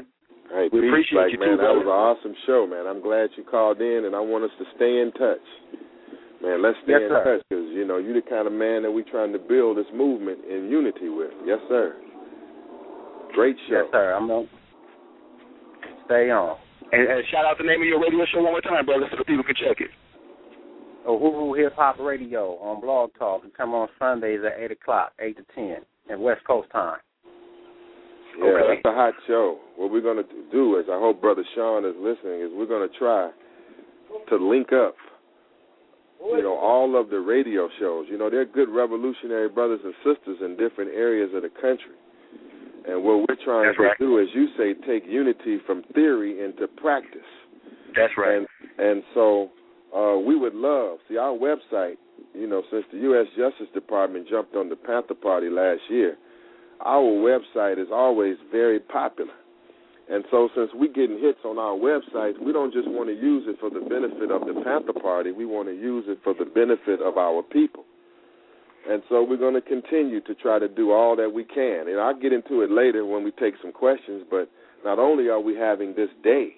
Hey, 0.50 0.68
We 0.72 0.88
appreciate 0.88 1.12
Black 1.12 1.32
you 1.32 1.38
man. 1.38 1.48
too, 1.50 1.56
that 1.58 1.74
was 1.74 1.84
an 1.84 1.88
awesome 1.92 2.34
show, 2.46 2.66
man. 2.66 2.86
I'm 2.86 3.02
glad 3.02 3.28
you 3.36 3.44
called 3.44 3.80
in, 3.80 4.04
and 4.06 4.16
I 4.16 4.20
want 4.20 4.44
us 4.44 4.50
to 4.58 4.64
stay 4.76 5.00
in 5.00 5.12
touch. 5.12 5.44
Man, 6.46 6.62
let's 6.62 6.78
stay 6.86 6.92
Yes, 6.94 7.02
in 7.02 7.08
sir. 7.10 7.24
touch 7.26 7.42
because 7.50 7.66
you 7.74 7.84
know 7.84 7.98
you're 7.98 8.14
the 8.14 8.22
kind 8.22 8.46
of 8.46 8.52
man 8.54 8.82
that 8.86 8.90
we're 8.92 9.08
trying 9.10 9.32
to 9.34 9.38
build 9.42 9.76
this 9.78 9.90
movement 9.92 10.38
in 10.46 10.70
unity 10.70 11.08
with. 11.10 11.34
Yes, 11.44 11.58
sir. 11.68 11.96
Great 13.34 13.56
show. 13.68 13.82
Yes, 13.82 13.86
sir. 13.90 14.14
I'm 14.14 14.28
gonna 14.28 14.46
stay 16.06 16.30
on. 16.30 16.56
And, 16.92 17.02
and 17.02 17.24
shout 17.32 17.44
out 17.44 17.58
the 17.58 17.64
name 17.66 17.82
of 17.82 17.88
your 17.88 18.00
radio 18.00 18.24
show 18.32 18.42
one 18.42 18.52
more 18.52 18.60
time, 18.62 18.86
brother, 18.86 19.06
so 19.10 19.16
the 19.18 19.24
people 19.24 19.42
can 19.42 19.56
check 19.56 19.80
it. 19.80 19.90
Oh, 21.04 21.18
Uhuru 21.18 21.58
Hip 21.58 21.74
Hop 21.74 21.98
Radio 21.98 22.56
on 22.62 22.80
Blog 22.80 23.10
Talk. 23.18 23.42
We 23.42 23.50
come 23.50 23.74
on 23.74 23.88
Sundays 23.98 24.40
at 24.46 24.58
eight 24.62 24.70
o'clock, 24.70 25.12
eight 25.18 25.36
to 25.36 25.44
ten, 25.54 25.78
at 26.10 26.18
West 26.18 26.44
Coast 26.46 26.70
time. 26.70 26.98
Yeah, 28.38 28.44
Okay. 28.44 28.80
that's 28.82 28.94
a 28.94 28.94
hot 28.94 29.14
show. 29.26 29.58
What 29.76 29.90
we're 29.90 30.00
going 30.02 30.18
to 30.22 30.28
do 30.52 30.78
is, 30.78 30.86
I 30.90 30.98
hope 30.98 31.20
Brother 31.20 31.44
Sean 31.54 31.84
is 31.84 31.94
listening, 31.98 32.40
is 32.42 32.50
we're 32.54 32.66
going 32.66 32.88
to 32.88 32.98
try 32.98 33.30
to 34.28 34.36
link 34.36 34.72
up, 34.72 34.94
you 36.20 36.42
know, 36.42 36.56
all 36.56 36.98
of 36.98 37.10
the 37.10 37.20
radio 37.20 37.68
shows. 37.78 38.06
You 38.10 38.18
know, 38.18 38.30
they're 38.30 38.44
good 38.44 38.68
revolutionary 38.68 39.48
brothers 39.48 39.80
and 39.84 39.94
sisters 40.04 40.38
in 40.40 40.56
different 40.56 40.92
areas 40.94 41.30
of 41.34 41.42
the 41.42 41.48
country. 41.48 41.96
And 42.88 43.02
what 43.02 43.26
we're 43.28 43.44
trying 43.44 43.66
That's 43.66 43.76
to 43.78 43.82
right. 43.82 43.98
do, 43.98 44.20
as 44.20 44.28
you 44.34 44.48
say, 44.56 44.74
take 44.86 45.04
unity 45.08 45.58
from 45.66 45.82
theory 45.94 46.44
into 46.44 46.68
practice. 46.68 47.20
That's 47.96 48.12
right. 48.16 48.36
And 48.38 48.46
and 48.78 49.02
so 49.14 49.50
uh, 49.96 50.18
we 50.18 50.38
would 50.38 50.54
love 50.54 50.98
see 51.08 51.16
our 51.16 51.36
website. 51.36 51.96
You 52.34 52.46
know, 52.46 52.62
since 52.70 52.84
the 52.92 52.98
U.S. 52.98 53.26
Justice 53.36 53.72
Department 53.72 54.28
jumped 54.28 54.54
on 54.54 54.68
the 54.68 54.76
Panther 54.76 55.14
Party 55.14 55.48
last 55.48 55.80
year, 55.88 56.16
our 56.84 57.02
website 57.02 57.80
is 57.80 57.88
always 57.92 58.36
very 58.52 58.78
popular. 58.78 59.32
And 60.08 60.24
so, 60.30 60.48
since 60.54 60.70
we're 60.72 60.92
getting 60.92 61.18
hits 61.18 61.40
on 61.44 61.58
our 61.58 61.74
website, 61.74 62.38
we 62.40 62.52
don't 62.52 62.72
just 62.72 62.88
want 62.88 63.08
to 63.08 63.14
use 63.14 63.44
it 63.48 63.58
for 63.58 63.70
the 63.70 63.80
benefit 63.80 64.30
of 64.30 64.46
the 64.46 64.54
Panther 64.62 64.92
Party. 64.92 65.32
We 65.32 65.46
want 65.46 65.68
to 65.68 65.74
use 65.74 66.04
it 66.06 66.20
for 66.22 66.32
the 66.32 66.44
benefit 66.44 67.02
of 67.02 67.18
our 67.18 67.42
people. 67.42 67.84
And 68.88 69.02
so, 69.08 69.24
we're 69.24 69.36
going 69.36 69.54
to 69.54 69.60
continue 69.60 70.20
to 70.20 70.34
try 70.36 70.60
to 70.60 70.68
do 70.68 70.92
all 70.92 71.16
that 71.16 71.32
we 71.34 71.44
can. 71.44 71.88
And 71.88 71.98
I'll 71.98 72.18
get 72.18 72.32
into 72.32 72.62
it 72.62 72.70
later 72.70 73.04
when 73.04 73.24
we 73.24 73.32
take 73.32 73.54
some 73.60 73.72
questions. 73.72 74.22
But 74.30 74.48
not 74.84 75.00
only 75.00 75.28
are 75.28 75.40
we 75.40 75.56
having 75.56 75.94
this 75.96 76.10
day 76.22 76.50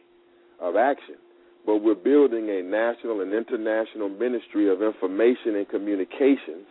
of 0.60 0.76
action, 0.76 1.16
but 1.64 1.78
we're 1.78 1.94
building 1.94 2.48
a 2.50 2.62
national 2.62 3.20
and 3.20 3.32
international 3.32 4.08
ministry 4.08 4.70
of 4.70 4.82
information 4.82 5.56
and 5.56 5.68
communications. 5.68 6.68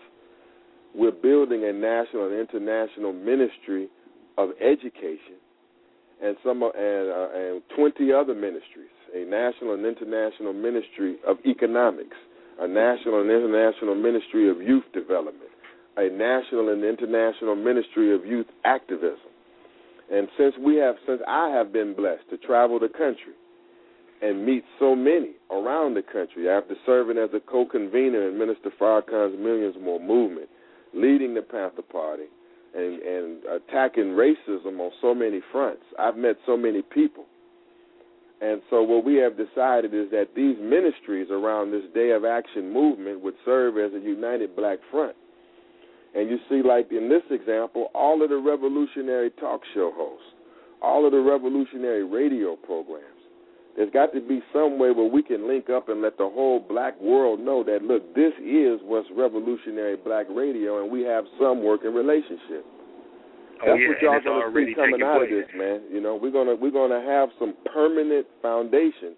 We're 0.95 1.11
building 1.11 1.65
a 1.65 1.73
national 1.73 2.29
and 2.29 2.39
international 2.39 3.13
ministry 3.13 3.89
of 4.37 4.49
education, 4.61 5.37
and 6.23 6.35
some 6.43 6.63
and 6.63 7.09
uh, 7.11 7.29
and 7.33 7.61
20 7.75 8.13
other 8.13 8.33
ministries. 8.33 8.91
A 9.15 9.23
national 9.23 9.73
and 9.73 9.85
international 9.85 10.53
ministry 10.53 11.15
of 11.25 11.37
economics, 11.45 12.17
a 12.59 12.67
national 12.67 13.21
and 13.21 13.31
international 13.31 13.95
ministry 13.95 14.49
of 14.49 14.61
youth 14.61 14.83
development, 14.93 15.49
a 15.95 16.09
national 16.09 16.69
and 16.69 16.83
international 16.83 17.55
ministry 17.55 18.13
of 18.13 18.25
youth 18.25 18.47
activism. 18.65 19.31
And 20.11 20.27
since 20.37 20.55
we 20.63 20.75
have, 20.77 20.95
since 21.07 21.21
I 21.27 21.49
have 21.49 21.71
been 21.71 21.93
blessed 21.95 22.29
to 22.31 22.37
travel 22.37 22.79
the 22.79 22.89
country 22.89 23.33
and 24.21 24.45
meet 24.45 24.63
so 24.79 24.95
many 24.95 25.31
around 25.51 25.93
the 25.93 26.01
country 26.01 26.49
after 26.49 26.75
serving 26.85 27.17
as 27.17 27.29
a 27.33 27.39
co-convener 27.39 28.29
in 28.29 28.37
Minister 28.37 28.71
Farrakhan's 28.79 29.37
Millions 29.39 29.75
More 29.81 29.99
movement, 29.99 30.49
leading 30.93 31.33
the 31.33 31.41
Panther 31.41 31.81
Party, 31.81 32.25
and, 32.77 33.01
and 33.01 33.43
attacking 33.45 34.15
racism 34.15 34.79
on 34.79 34.91
so 35.01 35.13
many 35.13 35.41
fronts. 35.51 35.83
I've 35.97 36.15
met 36.15 36.35
so 36.45 36.55
many 36.55 36.81
people. 36.81 37.25
And 38.39 38.61
so 38.69 38.83
what 38.83 39.03
we 39.03 39.15
have 39.15 39.33
decided 39.35 39.95
is 39.95 40.11
that 40.11 40.35
these 40.35 40.55
ministries 40.61 41.27
around 41.31 41.71
this 41.71 41.81
Day 41.95 42.11
of 42.11 42.23
Action 42.23 42.71
movement 42.71 43.21
would 43.21 43.33
serve 43.43 43.77
as 43.77 43.91
a 43.99 44.03
united 44.03 44.55
black 44.55 44.77
front. 44.91 45.15
And 46.13 46.29
you 46.29 46.37
see, 46.47 46.61
like 46.67 46.91
in 46.91 47.09
this 47.09 47.23
example, 47.31 47.89
all 47.95 48.21
of 48.23 48.29
the 48.29 48.37
revolutionary 48.37 49.31
talk 49.39 49.61
show 49.73 49.91
hosts, 49.95 50.25
all 50.81 51.05
of 51.05 51.11
the 51.11 51.19
revolutionary 51.19 52.03
radio 52.03 52.55
programs, 52.55 53.16
there's 53.77 53.93
got 53.93 54.11
to 54.13 54.19
be 54.19 54.41
some 54.51 54.79
way 54.79 54.89
where 54.89 55.07
we 55.07 55.21
can 55.21 55.47
link 55.47 55.69
up 55.69 55.87
and 55.87 56.01
let 56.01 56.17
the 56.17 56.27
whole 56.27 56.59
black 56.59 56.99
world 56.99 57.39
know 57.39 57.63
that 57.63 57.83
look, 57.83 58.03
this 58.15 58.33
is 58.41 58.81
what's 58.81 59.07
revolutionary 59.15 59.95
black 59.95 60.25
radio, 60.33 60.81
and 60.81 60.91
we 60.91 61.03
have 61.03 61.25
some 61.39 61.63
working 61.63 61.93
relationship. 61.93 62.65
Oh, 63.61 63.69
That's 63.69 63.79
yeah, 63.79 63.87
what 63.87 64.23
y'all 64.25 64.41
gonna 64.41 64.65
see 64.67 64.73
coming 64.73 65.03
out 65.03 65.21
of 65.21 65.29
this, 65.29 65.45
man. 65.55 65.81
You 65.93 66.01
know, 66.01 66.17
we're 66.17 66.33
gonna 66.33 66.55
we're 66.55 66.73
gonna 66.73 67.05
have 67.05 67.29
some 67.39 67.53
permanent 67.71 68.25
foundation 68.41 69.13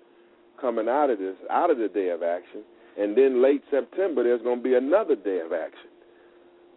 coming 0.59 0.89
out 0.89 1.09
of 1.09 1.19
this, 1.19 1.35
out 1.49 1.71
of 1.71 1.77
the 1.77 1.87
day 1.87 2.09
of 2.09 2.21
action, 2.21 2.61
and 2.99 3.15
then 3.15 3.41
late 3.41 3.63
September 3.71 4.23
there's 4.23 4.41
gonna 4.43 4.61
be 4.61 4.75
another 4.75 5.15
day 5.15 5.39
of 5.39 5.53
action. 5.53 5.87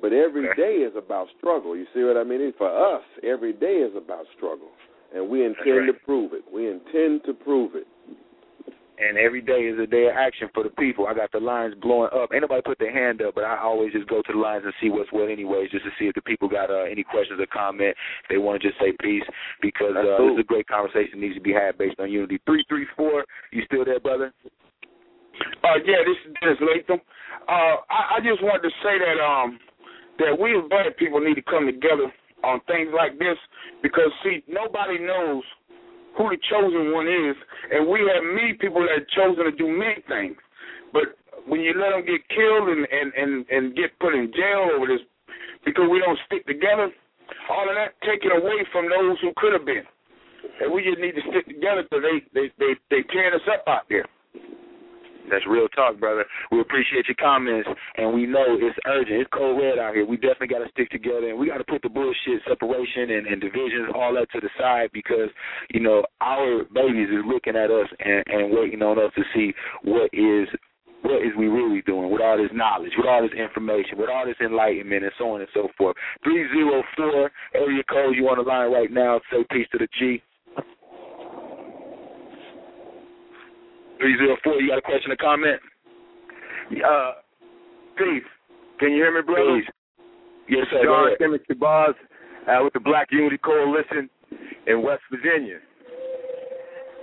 But 0.01 0.13
every 0.13 0.47
Okay. 0.51 0.55
day 0.57 0.75
is 0.83 0.95
about 0.97 1.29
struggle. 1.39 1.77
You 1.77 1.87
see 1.95 2.03
what 2.03 2.17
I 2.17 2.23
mean? 2.23 2.53
For 2.59 2.71
us, 2.71 3.03
every 3.23 3.53
day 3.53 3.83
is 3.83 3.95
about 3.97 4.27
struggle, 4.37 4.71
and 5.15 5.29
we 5.29 5.45
intend 5.45 5.79
right. 5.79 5.87
to 5.87 5.93
prove 6.05 6.33
it. 6.33 6.43
We 6.53 6.69
intend 6.71 7.23
to 7.27 7.33
prove 7.33 7.75
it. 7.75 7.87
and 8.99 9.19
every 9.19 9.41
day 9.43 9.67
is 9.67 9.79
a 9.79 9.87
day 9.87 10.07
of 10.07 10.15
action 10.17 10.49
for 10.55 10.63
the 10.63 10.71
people. 10.71 11.07
I 11.07 11.15
got 11.15 11.33
the 11.33 11.41
lines 11.41 11.75
blowing 11.81 12.11
up. 12.15 12.31
Ain't 12.33 12.43
nobody 12.43 12.63
put 12.63 12.79
their 12.79 12.93
hand 12.93 13.21
up, 13.23 13.35
but 13.35 13.45
I 13.45 13.59
always 13.59 13.93
just 13.93 14.09
go 14.09 14.23
to 14.23 14.33
the 14.33 14.39
lines 14.39 14.63
and 14.65 14.73
see 14.81 14.91
what's 14.91 15.11
what 15.13 15.29
anyways, 15.31 15.71
just 15.71 15.85
to 15.85 15.91
see 15.99 16.07
if 16.07 16.15
the 16.15 16.23
people 16.23 16.49
got 16.49 16.71
uh, 16.71 16.85
any 16.85 17.03
questions 17.03 17.41
or 17.41 17.47
comment. 17.47 17.97
If 18.25 18.29
they 18.31 18.39
want 18.39 18.63
to 18.63 18.69
just 18.69 18.79
say 18.81 18.93
peace, 19.03 19.25
because 19.61 19.95
uh, 19.97 20.17
cool. 20.17 20.37
this 20.37 20.41
is 20.41 20.45
a 20.47 20.49
great 20.49 20.69
conversation 20.69 21.21
needs 21.21 21.35
to 21.35 21.41
be 21.41 21.53
had 21.53 21.77
based 21.79 21.99
on 21.99 22.11
unity. 22.11 22.41
Three 22.47 22.65
three 22.69 22.87
four, 22.97 23.25
you 23.51 23.63
still 23.67 23.85
there, 23.85 24.01
brother? 24.01 24.33
Uh, 25.65 25.79
yeah, 25.85 26.05
this 26.07 26.17
is 26.27 26.35
Dennis 26.41 26.61
Latham. 26.61 27.01
Uh, 27.49 27.83
I, 27.91 28.17
I 28.17 28.19
just 28.23 28.43
wanted 28.43 28.69
to 28.69 28.73
say 28.85 28.99
that 29.03 29.19
um 29.19 29.59
that 30.19 30.39
we 30.39 30.55
as 30.57 30.63
black 30.69 30.97
people 30.99 31.21
need 31.21 31.35
to 31.35 31.43
come 31.43 31.67
together 31.67 32.13
on 32.45 32.61
things 32.67 32.91
like 32.95 33.19
this 33.19 33.39
because 33.83 34.11
see 34.23 34.43
nobody 34.49 34.99
knows 34.99 35.43
who 36.17 36.29
the 36.29 36.39
chosen 36.51 36.93
one 36.93 37.09
is, 37.09 37.37
and 37.73 37.89
we 37.89 38.01
have 38.13 38.23
many 38.23 38.53
people 38.55 38.83
that 38.85 39.09
chosen 39.17 39.45
to 39.45 39.53
do 39.53 39.67
many 39.69 40.03
things, 40.09 40.37
but 40.93 41.17
when 41.47 41.61
you 41.61 41.73
let 41.75 41.91
them 41.91 42.05
get 42.05 42.21
killed 42.29 42.69
and 42.69 42.87
and 42.91 43.13
and, 43.17 43.47
and 43.49 43.77
get 43.77 43.97
put 43.99 44.15
in 44.15 44.31
jail 44.33 44.77
over 44.77 44.87
this 44.87 45.01
because 45.65 45.89
we 45.91 45.99
don't 45.99 46.19
stick 46.27 46.47
together, 46.47 46.91
all 47.51 47.67
of 47.69 47.75
that 47.75 47.97
taken 48.05 48.31
away 48.33 48.67
from 48.71 48.89
those 48.89 49.17
who 49.21 49.33
could 49.37 49.53
have 49.53 49.65
been. 49.65 49.87
And 50.61 50.73
we 50.73 50.83
just 50.83 50.99
need 50.99 51.15
to 51.17 51.25
stick 51.31 51.47
together 51.47 51.83
because 51.87 52.05
they 52.05 52.19
they 52.35 52.47
they 52.59 52.73
they 52.91 53.03
tearing 53.11 53.35
us 53.35 53.47
up 53.49 53.65
out 53.67 53.87
there. 53.89 54.07
That's 55.31 55.47
real 55.47 55.69
talk, 55.69 55.99
brother. 55.99 56.25
We 56.51 56.61
appreciate 56.61 57.07
your 57.07 57.17
comments, 57.21 57.69
and 57.97 58.13
we 58.13 58.27
know 58.27 58.45
it's 58.59 58.79
urgent. 58.87 59.23
It's 59.23 59.31
cold 59.33 59.61
red 59.63 59.79
out 59.79 59.95
here. 59.95 60.07
We 60.07 60.17
definitely 60.17 60.49
got 60.49 60.65
to 60.65 60.71
stick 60.71 60.91
together, 60.91 61.31
and 61.31 61.39
we 61.39 61.49
got 61.49 61.59
to 61.59 61.65
put 61.65 61.83
the 61.83 61.89
bullshit, 61.89 62.43
separation, 62.49 63.11
and, 63.11 63.27
and 63.27 63.41
divisions 63.41 63.93
all 63.95 64.15
that 64.15 64.31
to 64.33 64.41
the 64.41 64.51
side 64.59 64.91
because 64.93 65.31
you 65.71 65.81
know 65.81 66.05
our 66.21 66.65
babies 66.75 67.09
is 67.09 67.25
looking 67.27 67.57
at 67.57 67.71
us 67.71 67.89
and, 68.01 68.25
and 68.27 68.53
waiting 68.53 68.83
on 68.83 68.99
us 68.99 69.13
to 69.17 69.23
see 69.35 69.53
what 69.85 70.11
is 70.13 70.49
what 71.03 71.23
is 71.23 71.35
we 71.37 71.49
really 71.49 71.83
doing 71.83 72.11
with 72.11 72.23
all 72.23 72.37
this 72.37 72.51
knowledge, 72.53 72.93
with 72.97 73.07
all 73.07 73.23
this 73.23 73.37
information, 73.37 73.99
with 73.99 74.09
all 74.09 74.25
this 74.25 74.39
enlightenment, 74.41 75.03
and 75.03 75.13
so 75.19 75.31
on 75.35 75.41
and 75.41 75.51
so 75.53 75.69
forth. 75.77 75.97
304 76.25 77.31
area 77.55 77.83
code, 77.91 78.15
you 78.15 78.29
on 78.29 78.39
the 78.39 78.49
line 78.49 78.73
right 78.73 78.91
now. 78.91 79.21
Say 79.31 79.45
peace 79.51 79.67
to 79.73 79.79
the 79.79 79.89
G. 79.99 80.23
304, 84.03 84.61
you 84.61 84.69
got 84.69 84.79
a 84.79 84.83
question 84.83 85.13
or 85.13 85.17
comment? 85.17 85.61
Uh, 86.75 87.13
peace. 87.97 88.27
Can 88.81 88.91
you 88.91 88.97
hear 88.97 89.15
me, 89.15 89.23
brother? 89.23 89.63
Peace. 89.63 89.71
Yes, 90.49 90.67
sir. 90.71 90.83
John 90.83 91.15
Simmons 91.21 91.43
Shabazz 91.49 91.95
uh, 92.51 92.65
with 92.65 92.73
the 92.73 92.81
Black 92.81 93.09
Unity 93.13 93.39
Coalition 93.39 94.11
in 94.67 94.83
West 94.83 95.03
Virginia. 95.11 95.59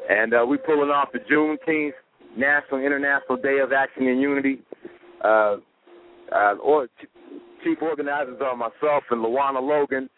And 0.10 0.34
uh, 0.34 0.46
we 0.46 0.58
pulling 0.58 0.90
off 0.90 1.10
the 1.14 1.20
Juneteenth 1.20 1.96
National 2.36 2.82
International 2.82 3.38
Day 3.38 3.60
of 3.64 3.72
Action 3.72 4.08
and 4.08 4.20
Unity. 4.22 4.60
Uh, 5.24 5.58
uh, 6.36 6.56
or 6.62 6.88
chief 7.64 7.78
organizers 7.82 8.40
are 8.42 8.56
myself 8.56 9.04
and 9.12 9.24
Luana 9.24 9.62
Logan, 9.62 10.10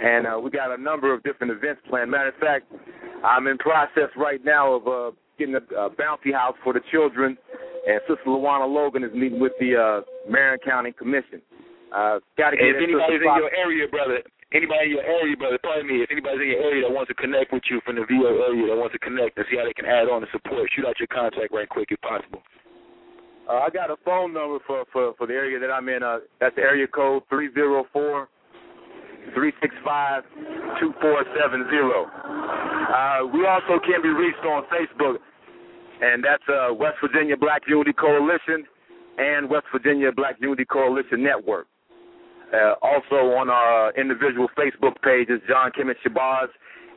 and 0.00 0.26
uh, 0.26 0.38
we 0.42 0.50
got 0.50 0.76
a 0.76 0.80
number 0.80 1.12
of 1.12 1.22
different 1.22 1.52
events 1.52 1.80
planned. 1.88 2.10
Matter 2.10 2.28
of 2.28 2.34
fact, 2.36 2.66
I'm 3.24 3.46
in 3.46 3.58
process 3.58 4.08
right 4.16 4.42
now 4.44 4.74
of 4.74 4.86
uh, 4.86 5.16
getting 5.40 5.56
a, 5.56 5.64
a 5.74 5.88
bounty 5.88 6.32
house 6.32 6.54
for 6.62 6.76
the 6.76 6.84
children, 6.92 7.36
and 7.88 8.00
Sister 8.04 8.28
Luana 8.28 8.68
Logan 8.68 9.02
is 9.02 9.10
meeting 9.16 9.40
with 9.40 9.56
the 9.58 9.72
uh, 9.72 10.04
Marion 10.28 10.60
County 10.60 10.92
Commission. 10.92 11.40
Uh, 11.90 12.20
got 12.36 12.52
to 12.52 12.60
get 12.60 12.76
if 12.76 12.76
anybody's 12.76 13.24
in 13.24 13.34
your 13.40 13.50
area, 13.56 13.88
brother, 13.88 14.20
anybody 14.52 14.92
in 14.92 15.00
your 15.00 15.08
area, 15.08 15.34
brother, 15.34 15.58
pardon 15.64 15.88
me, 15.88 16.04
if 16.04 16.10
anybody's 16.12 16.44
in 16.44 16.52
your 16.52 16.62
area 16.62 16.84
that 16.86 16.92
wants 16.92 17.08
to 17.08 17.16
connect 17.16 17.50
with 17.50 17.64
you 17.72 17.80
from 17.82 17.96
the 17.96 18.04
VO 18.04 18.44
area 18.46 18.68
that 18.68 18.76
wants 18.76 18.92
to 18.92 19.00
connect 19.00 19.34
and 19.40 19.48
see 19.50 19.56
how 19.56 19.64
they 19.64 19.74
can 19.74 19.88
add 19.88 20.06
on 20.06 20.22
and 20.22 20.30
support, 20.30 20.68
shoot 20.76 20.86
out 20.86 21.00
your 21.00 21.08
contact 21.08 21.50
right 21.50 21.68
quick 21.68 21.88
if 21.90 21.98
possible. 22.04 22.44
Uh, 23.48 23.66
I 23.66 23.70
got 23.70 23.90
a 23.90 23.96
phone 24.04 24.36
number 24.36 24.62
for, 24.62 24.84
for, 24.92 25.14
for 25.18 25.26
the 25.26 25.34
area 25.34 25.58
that 25.58 25.72
I'm 25.72 25.88
in. 25.88 26.04
Uh, 26.04 26.22
that's 26.38 26.54
the 26.54 26.62
area 26.62 26.86
code 26.86 27.24
three 27.28 27.50
zero 27.52 27.82
four 27.92 28.28
three 29.34 29.52
six 29.60 29.74
five 29.82 30.22
two 30.78 30.94
four 31.00 31.24
seven 31.34 31.66
zero. 31.70 32.06
Uh, 32.06 33.26
we 33.32 33.46
also 33.46 33.82
can 33.82 34.02
be 34.02 34.08
reached 34.10 34.44
on 34.46 34.62
Facebook, 34.70 35.18
and 36.00 36.24
that's 36.24 36.42
uh, 36.48 36.72
West 36.72 36.96
Virginia 37.00 37.36
Black 37.36 37.62
Unity 37.68 37.92
Coalition 37.92 38.64
and 39.18 39.48
West 39.50 39.66
Virginia 39.72 40.10
Black 40.12 40.36
Unity 40.40 40.64
Coalition 40.64 41.22
Network. 41.22 41.66
Uh, 42.52 42.74
also 42.82 43.30
on 43.38 43.48
our 43.48 43.92
individual 43.94 44.48
Facebook 44.58 45.00
pages, 45.02 45.40
John 45.46 45.70
Kemet 45.70 45.94
Shabazz 46.04 46.48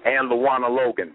and 0.05 0.31
Luana 0.31 0.69
Logan. 0.69 1.11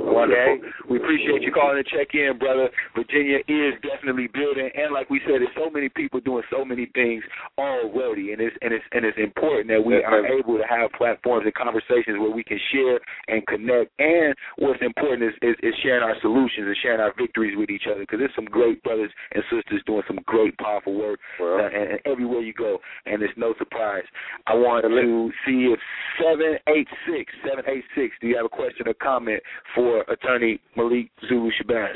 Okay. 0.00 0.56
We 0.88 0.96
appreciate 0.96 1.42
you 1.42 1.52
calling 1.52 1.78
and 1.78 1.86
check 1.86 2.14
in, 2.14 2.38
brother. 2.38 2.68
Virginia 2.94 3.38
is 3.48 3.74
definitely 3.82 4.28
building, 4.32 4.70
and 4.74 4.92
like 4.92 5.08
we 5.10 5.20
said, 5.24 5.40
there's 5.40 5.54
so 5.56 5.70
many 5.70 5.88
people 5.88 6.20
doing 6.20 6.42
so 6.50 6.64
many 6.64 6.86
things 6.94 7.22
already, 7.58 8.32
and 8.32 8.40
it's 8.40 8.56
and 8.62 8.72
it's 8.72 8.84
and 8.92 9.04
it's 9.04 9.18
important 9.18 9.68
that 9.68 9.84
we 9.84 9.96
are 10.02 10.26
able 10.26 10.56
to 10.56 10.64
have 10.68 10.90
platforms 10.96 11.44
and 11.44 11.54
conversations 11.54 12.18
where 12.18 12.30
we 12.30 12.44
can 12.44 12.58
share 12.72 12.98
and 13.28 13.46
connect. 13.46 13.92
And 13.98 14.34
what's 14.58 14.82
important 14.82 15.30
is 15.30 15.34
is, 15.42 15.56
is 15.62 15.74
sharing 15.82 16.02
our 16.02 16.16
solutions 16.20 16.66
and 16.66 16.76
sharing 16.82 17.00
our 17.00 17.12
victories 17.16 17.56
with 17.56 17.70
each 17.70 17.84
other, 17.90 18.00
because 18.00 18.18
there's 18.18 18.34
some 18.34 18.48
great 18.48 18.82
brothers 18.82 19.10
and 19.32 19.42
sisters 19.50 19.82
doing 19.86 20.02
some 20.06 20.18
great, 20.26 20.56
powerful 20.58 20.94
work, 20.94 21.20
well, 21.38 21.60
uh, 21.60 21.68
and, 21.68 21.92
and 21.92 22.00
everywhere 22.06 22.40
you 22.40 22.54
go, 22.54 22.78
and 23.06 23.22
it's 23.22 23.36
no 23.36 23.54
surprise. 23.58 24.04
I 24.46 24.54
want 24.54 24.84
to 24.84 25.30
see 25.46 25.70
if 25.72 25.80
seven 26.18 26.58
eight 26.68 26.88
six 27.06 27.32
seven 27.46 27.64
eight 27.68 27.84
six. 27.94 28.14
Do 28.20 28.26
you 28.28 28.36
have 28.36 28.46
a 28.46 28.48
question 28.48 28.88
or 28.88 28.94
comment 28.94 29.42
for 29.74 29.89
Attorney 30.08 30.60
Malik 30.76 31.10
Zulu 31.28 31.50
Shabazz. 31.60 31.94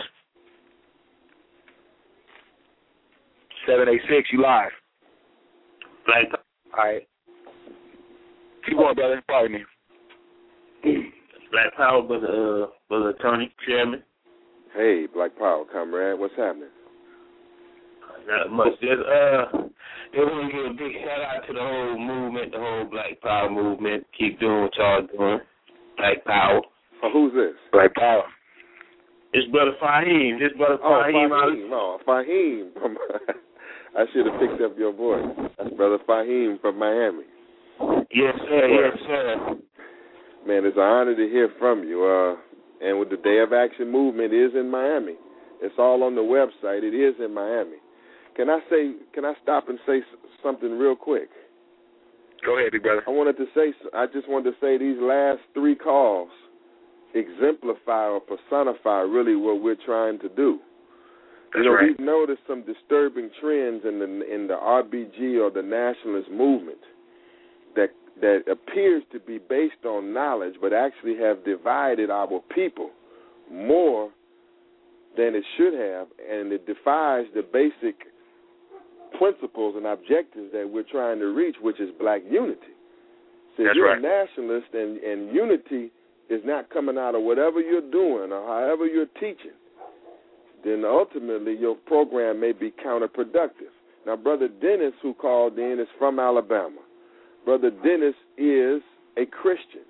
786, 3.67 4.29
you 4.33 4.43
live. 4.43 4.71
Black. 6.07 6.27
All 6.77 6.85
right. 6.85 7.07
Keep 8.67 8.79
going, 8.79 8.95
brother. 8.95 9.23
Pardon 9.29 9.53
me. 9.53 9.65
Black 11.51 11.75
Power, 11.77 12.03
brother, 12.03 12.65
uh, 12.65 12.67
brother 12.89 13.11
attorney, 13.11 13.55
chairman. 13.67 14.03
Hey, 14.77 15.07
Black 15.13 15.37
Power, 15.39 15.65
comrade. 15.73 16.19
What's 16.19 16.35
happening? 16.37 16.69
Not 18.27 18.51
much. 18.51 18.73
Just, 18.81 19.01
uh, 19.07 19.45
just 20.13 20.33
want 20.33 20.51
to 20.51 20.57
give 20.57 20.67
a 20.67 20.75
big 20.75 20.93
shout 21.05 21.21
out 21.21 21.47
to 21.47 21.53
the 21.53 21.61
whole 21.61 21.99
movement, 21.99 22.53
the 22.53 22.59
whole 22.59 22.85
Black 22.91 23.21
Power 23.21 23.51
movement. 23.51 24.07
Keep 24.19 24.41
doing 24.41 24.63
what 24.63 24.77
y'all 24.77 25.07
doing. 25.07 25.41
Black 25.97 26.25
Power. 26.25 26.63
Oh, 27.05 27.11
who's 27.13 27.33
this? 27.35 27.55
Black 27.71 27.95
Power. 27.95 28.25
It's 29.35 29.51
brother 29.51 29.73
Fahim. 29.83 30.39
This 30.39 30.57
brother 30.57 30.79
Oh, 30.83 31.03
Fahim. 31.05 31.29
Fahim. 31.29 31.71
Oh, 31.73 31.99
Fahim. 32.07 32.73
From, 32.81 32.97
I 33.99 34.05
should 34.13 34.25
have 34.27 34.41
picked 34.41 34.63
up 34.63 34.79
your 34.79 34.93
voice. 34.93 35.27
That's 35.59 35.71
brother 35.75 35.99
Fahim 36.09 36.61
from 36.61 36.79
Miami. 36.79 37.25
Yes, 38.11 38.35
sir. 38.49 38.69
Yes, 38.69 38.97
sir. 39.07 39.55
Man, 40.47 40.65
it's 40.65 40.77
an 40.77 40.83
honor 40.83 41.15
to 41.15 41.29
hear 41.29 41.51
from 41.59 41.83
you. 41.85 42.05
Uh, 42.05 42.37
and 42.87 42.99
with 42.99 43.11
the 43.11 43.17
Day 43.17 43.41
of 43.41 43.53
Action 43.53 43.91
movement 43.91 44.33
is 44.33 44.53
in 44.55 44.71
Miami. 44.71 45.15
It's 45.61 45.75
all 45.79 46.03
on 46.05 46.15
the 46.15 46.23
website. 46.23 46.83
It 46.83 46.95
is 46.95 47.15
in 47.23 47.35
Miami. 47.35 47.79
Can 48.37 48.51
I 48.51 48.61
say? 48.71 48.93
Can 49.15 49.25
I 49.25 49.35
stop 49.43 49.69
and 49.69 49.79
say 49.87 50.01
something 50.43 50.79
real 50.79 50.97
quick? 50.97 51.29
Go 52.45 52.59
ahead, 52.59 52.73
big 52.73 52.83
brother. 52.83 53.03
I 53.07 53.11
wanted 53.11 53.37
to 53.39 53.47
say. 53.55 53.73
I 53.95 54.07
just 54.07 54.29
wanted 54.29 54.53
to 54.53 54.57
say 54.61 54.79
these 54.79 54.99
last 55.01 55.41
three 55.55 55.75
calls 55.77 56.31
exemplify 57.15 58.07
or 58.07 58.21
personify 58.21 59.01
really 59.01 59.37
what 59.37 59.63
we're 59.63 59.77
trying 59.87 60.19
to 60.21 60.29
do. 60.29 60.59
That's 61.53 61.63
you 61.63 61.71
know, 61.71 61.77
right. 61.77 61.89
we've 61.89 62.05
noticed 62.05 62.41
some 62.49 62.65
disturbing 62.65 63.31
trends 63.41 63.83
in 63.85 64.01
the 64.01 64.35
in 64.35 64.49
the 64.49 64.55
RBG 64.55 65.41
or 65.41 65.51
the 65.51 65.63
nationalist 65.63 66.31
movement 66.31 66.83
that 67.77 67.91
that 68.21 68.43
appears 68.51 69.03
to 69.13 69.21
be 69.21 69.39
based 69.39 69.85
on 69.85 70.13
knowledge, 70.13 70.55
but 70.61 70.73
actually 70.73 71.17
have 71.17 71.45
divided 71.45 72.11
our 72.11 72.29
people 72.55 72.91
more 73.51 74.11
than 75.17 75.35
it 75.35 75.45
should 75.57 75.75
have, 75.75 76.09
and 76.29 76.53
it 76.53 76.67
defies 76.67 77.27
the 77.35 77.43
basic 77.43 77.95
principles 79.19 79.75
and 79.77 79.87
objectives 79.87 80.51
that 80.53 80.69
we're 80.69 80.83
trying 80.91 81.21
to 81.21 81.27
reach, 81.27 81.57
which 81.63 81.81
is 81.81 81.91
black 82.01 82.23
unity. 82.29 82.75
So 83.57 83.63
That's 83.63 83.77
you're 83.77 83.87
right. 83.87 83.99
a 83.99 84.03
nationalist 84.03 84.75
and, 84.75 84.99
and 84.99 85.35
unity 85.35 85.93
is 86.31 86.41
not 86.45 86.71
coming 86.71 86.99
out 86.99 87.15
of 87.15 87.23
whatever 87.23 87.61
you're 87.61 87.91
doing 87.91 88.33
or 88.33 88.47
however 88.47 88.87
you're 88.87 89.07
teaching, 89.21 89.53
then 90.65 90.85
ultimately 90.85 91.57
your 91.57 91.75
program 91.75 92.41
may 92.41 92.53
be 92.53 92.73
counterproductive. 92.85 93.73
Now, 94.07 94.17
Brother 94.17 94.49
Dennis, 94.49 94.93
who 95.03 95.15
called 95.15 95.59
in, 95.59 95.79
is 95.81 95.89
from 95.99 96.19
Alabama. 96.19 96.81
Brother 97.45 97.71
Dennis 97.71 98.15
is 98.39 98.83
a 99.17 99.27
Christian. 99.27 99.83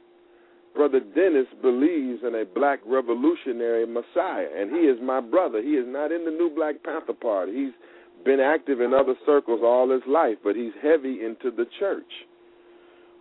Brother 0.75 1.01
Dennis 1.01 1.47
believes 1.62 2.20
in 2.27 2.35
a 2.35 2.44
black 2.44 2.81
revolutionary 2.85 3.87
Messiah, 3.87 4.49
and 4.57 4.73
he 4.73 4.83
is 4.83 4.99
my 5.01 5.20
brother. 5.20 5.62
He 5.62 5.70
is 5.70 5.87
not 5.87 6.11
in 6.11 6.25
the 6.25 6.33
new 6.33 6.51
Black 6.55 6.83
Panther 6.83 7.12
Party. 7.12 7.53
He's 7.53 8.25
been 8.25 8.40
active 8.40 8.81
in 8.81 8.92
other 8.92 9.14
circles 9.25 9.61
all 9.62 9.90
his 9.90 10.03
life, 10.09 10.38
but 10.42 10.57
he's 10.57 10.73
heavy 10.83 11.25
into 11.25 11.53
the 11.57 11.66
church. 11.79 12.11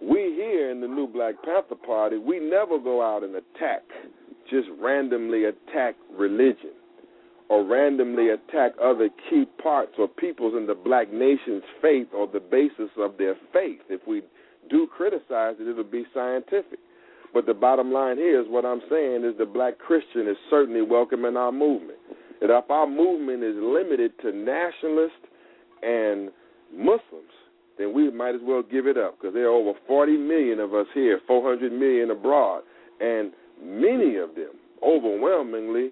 We 0.04 0.34
here 0.36 0.70
in 0.70 0.82
the 0.82 0.88
new 0.88 1.08
Black 1.08 1.36
Panther 1.46 1.76
Party, 1.76 2.18
we 2.18 2.38
never 2.38 2.78
go 2.78 3.02
out 3.02 3.24
and 3.24 3.36
attack, 3.36 3.84
just 4.50 4.68
randomly 4.78 5.46
attack 5.46 5.96
religion 6.12 6.72
or 7.50 7.64
randomly 7.64 8.30
attack 8.30 8.74
other 8.84 9.10
key 9.30 9.46
parts 9.62 9.94
or 9.98 10.10
peoples 10.10 10.56
in 10.58 10.68
the 10.68 10.76
black 10.76 11.14
nation's 11.14 11.64
faith 11.82 12.08
or 12.14 12.28
the 12.28 12.42
basis 12.42 12.90
of 12.98 13.18
their 13.18 13.36
faith. 13.54 13.80
If 13.90 14.02
we 14.06 14.24
do 14.70 14.88
criticize 14.88 15.56
it, 15.60 15.70
it'll 15.70 15.86
be 15.86 16.06
scientific. 16.14 16.80
But 17.34 17.46
the 17.46 17.54
bottom 17.54 17.94
line 17.94 18.18
here 18.18 18.42
is 18.42 18.48
what 18.50 18.66
I'm 18.66 18.82
saying 18.90 19.24
is 19.24 19.38
the 19.38 19.46
black 19.46 19.78
Christian 19.78 20.28
is 20.28 20.38
certainly 20.50 20.82
welcome 20.82 21.24
in 21.24 21.38
our 21.38 21.52
movement. 21.52 22.00
And 22.42 22.52
if 22.52 22.70
our 22.70 22.88
movement 22.88 23.42
is 23.42 23.56
limited 23.58 24.12
to 24.22 24.34
nationalists 24.34 25.28
and 25.82 26.30
Muslims, 26.76 27.32
then 27.78 27.94
we 27.94 28.12
might 28.12 28.36
as 28.36 28.42
well 28.44 28.64
give 28.64 28.88
it 28.88 28.98
up 28.98 29.18
because 29.18 29.34
there 29.34 29.46
are 29.46 29.56
over 29.56 29.78
40 29.88 30.18
million 30.18 30.60
of 30.60 30.74
us 30.74 30.88
here, 30.94 31.20
400 31.28 31.72
million 31.72 32.12
abroad, 32.12 32.64
and 33.00 33.32
many 33.62 34.18
of 34.18 34.36
them, 34.36 34.52
overwhelmingly, 34.86 35.92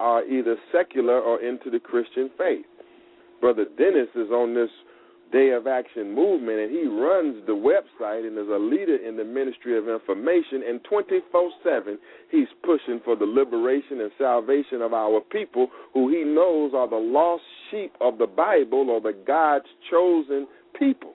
are 0.00 0.24
either 0.24 0.56
secular 0.72 1.20
or 1.20 1.40
into 1.40 1.70
the 1.70 1.78
Christian 1.78 2.30
faith. 2.36 2.66
Brother 3.40 3.66
Dennis 3.78 4.08
is 4.14 4.30
on 4.30 4.54
this 4.54 4.70
Day 5.32 5.50
of 5.50 5.66
Action 5.66 6.14
movement, 6.14 6.58
and 6.58 6.70
he 6.70 6.86
runs 6.86 7.44
the 7.46 7.52
website 7.52 8.26
and 8.26 8.38
is 8.38 8.48
a 8.48 8.58
leader 8.58 8.96
in 8.96 9.16
the 9.16 9.24
Ministry 9.24 9.76
of 9.76 9.88
Information. 9.88 10.62
And 10.68 10.82
24 10.84 11.50
7, 11.62 11.98
he's 12.30 12.48
pushing 12.62 13.00
for 13.04 13.16
the 13.16 13.24
liberation 13.24 14.00
and 14.00 14.10
salvation 14.18 14.80
of 14.82 14.92
our 14.92 15.20
people, 15.20 15.68
who 15.92 16.08
he 16.08 16.24
knows 16.24 16.72
are 16.74 16.88
the 16.88 16.96
lost 16.96 17.42
sheep 17.70 17.92
of 18.00 18.18
the 18.18 18.26
Bible 18.26 18.90
or 18.90 19.00
the 19.00 19.16
God's 19.26 19.66
chosen 19.90 20.46
people. 20.78 21.12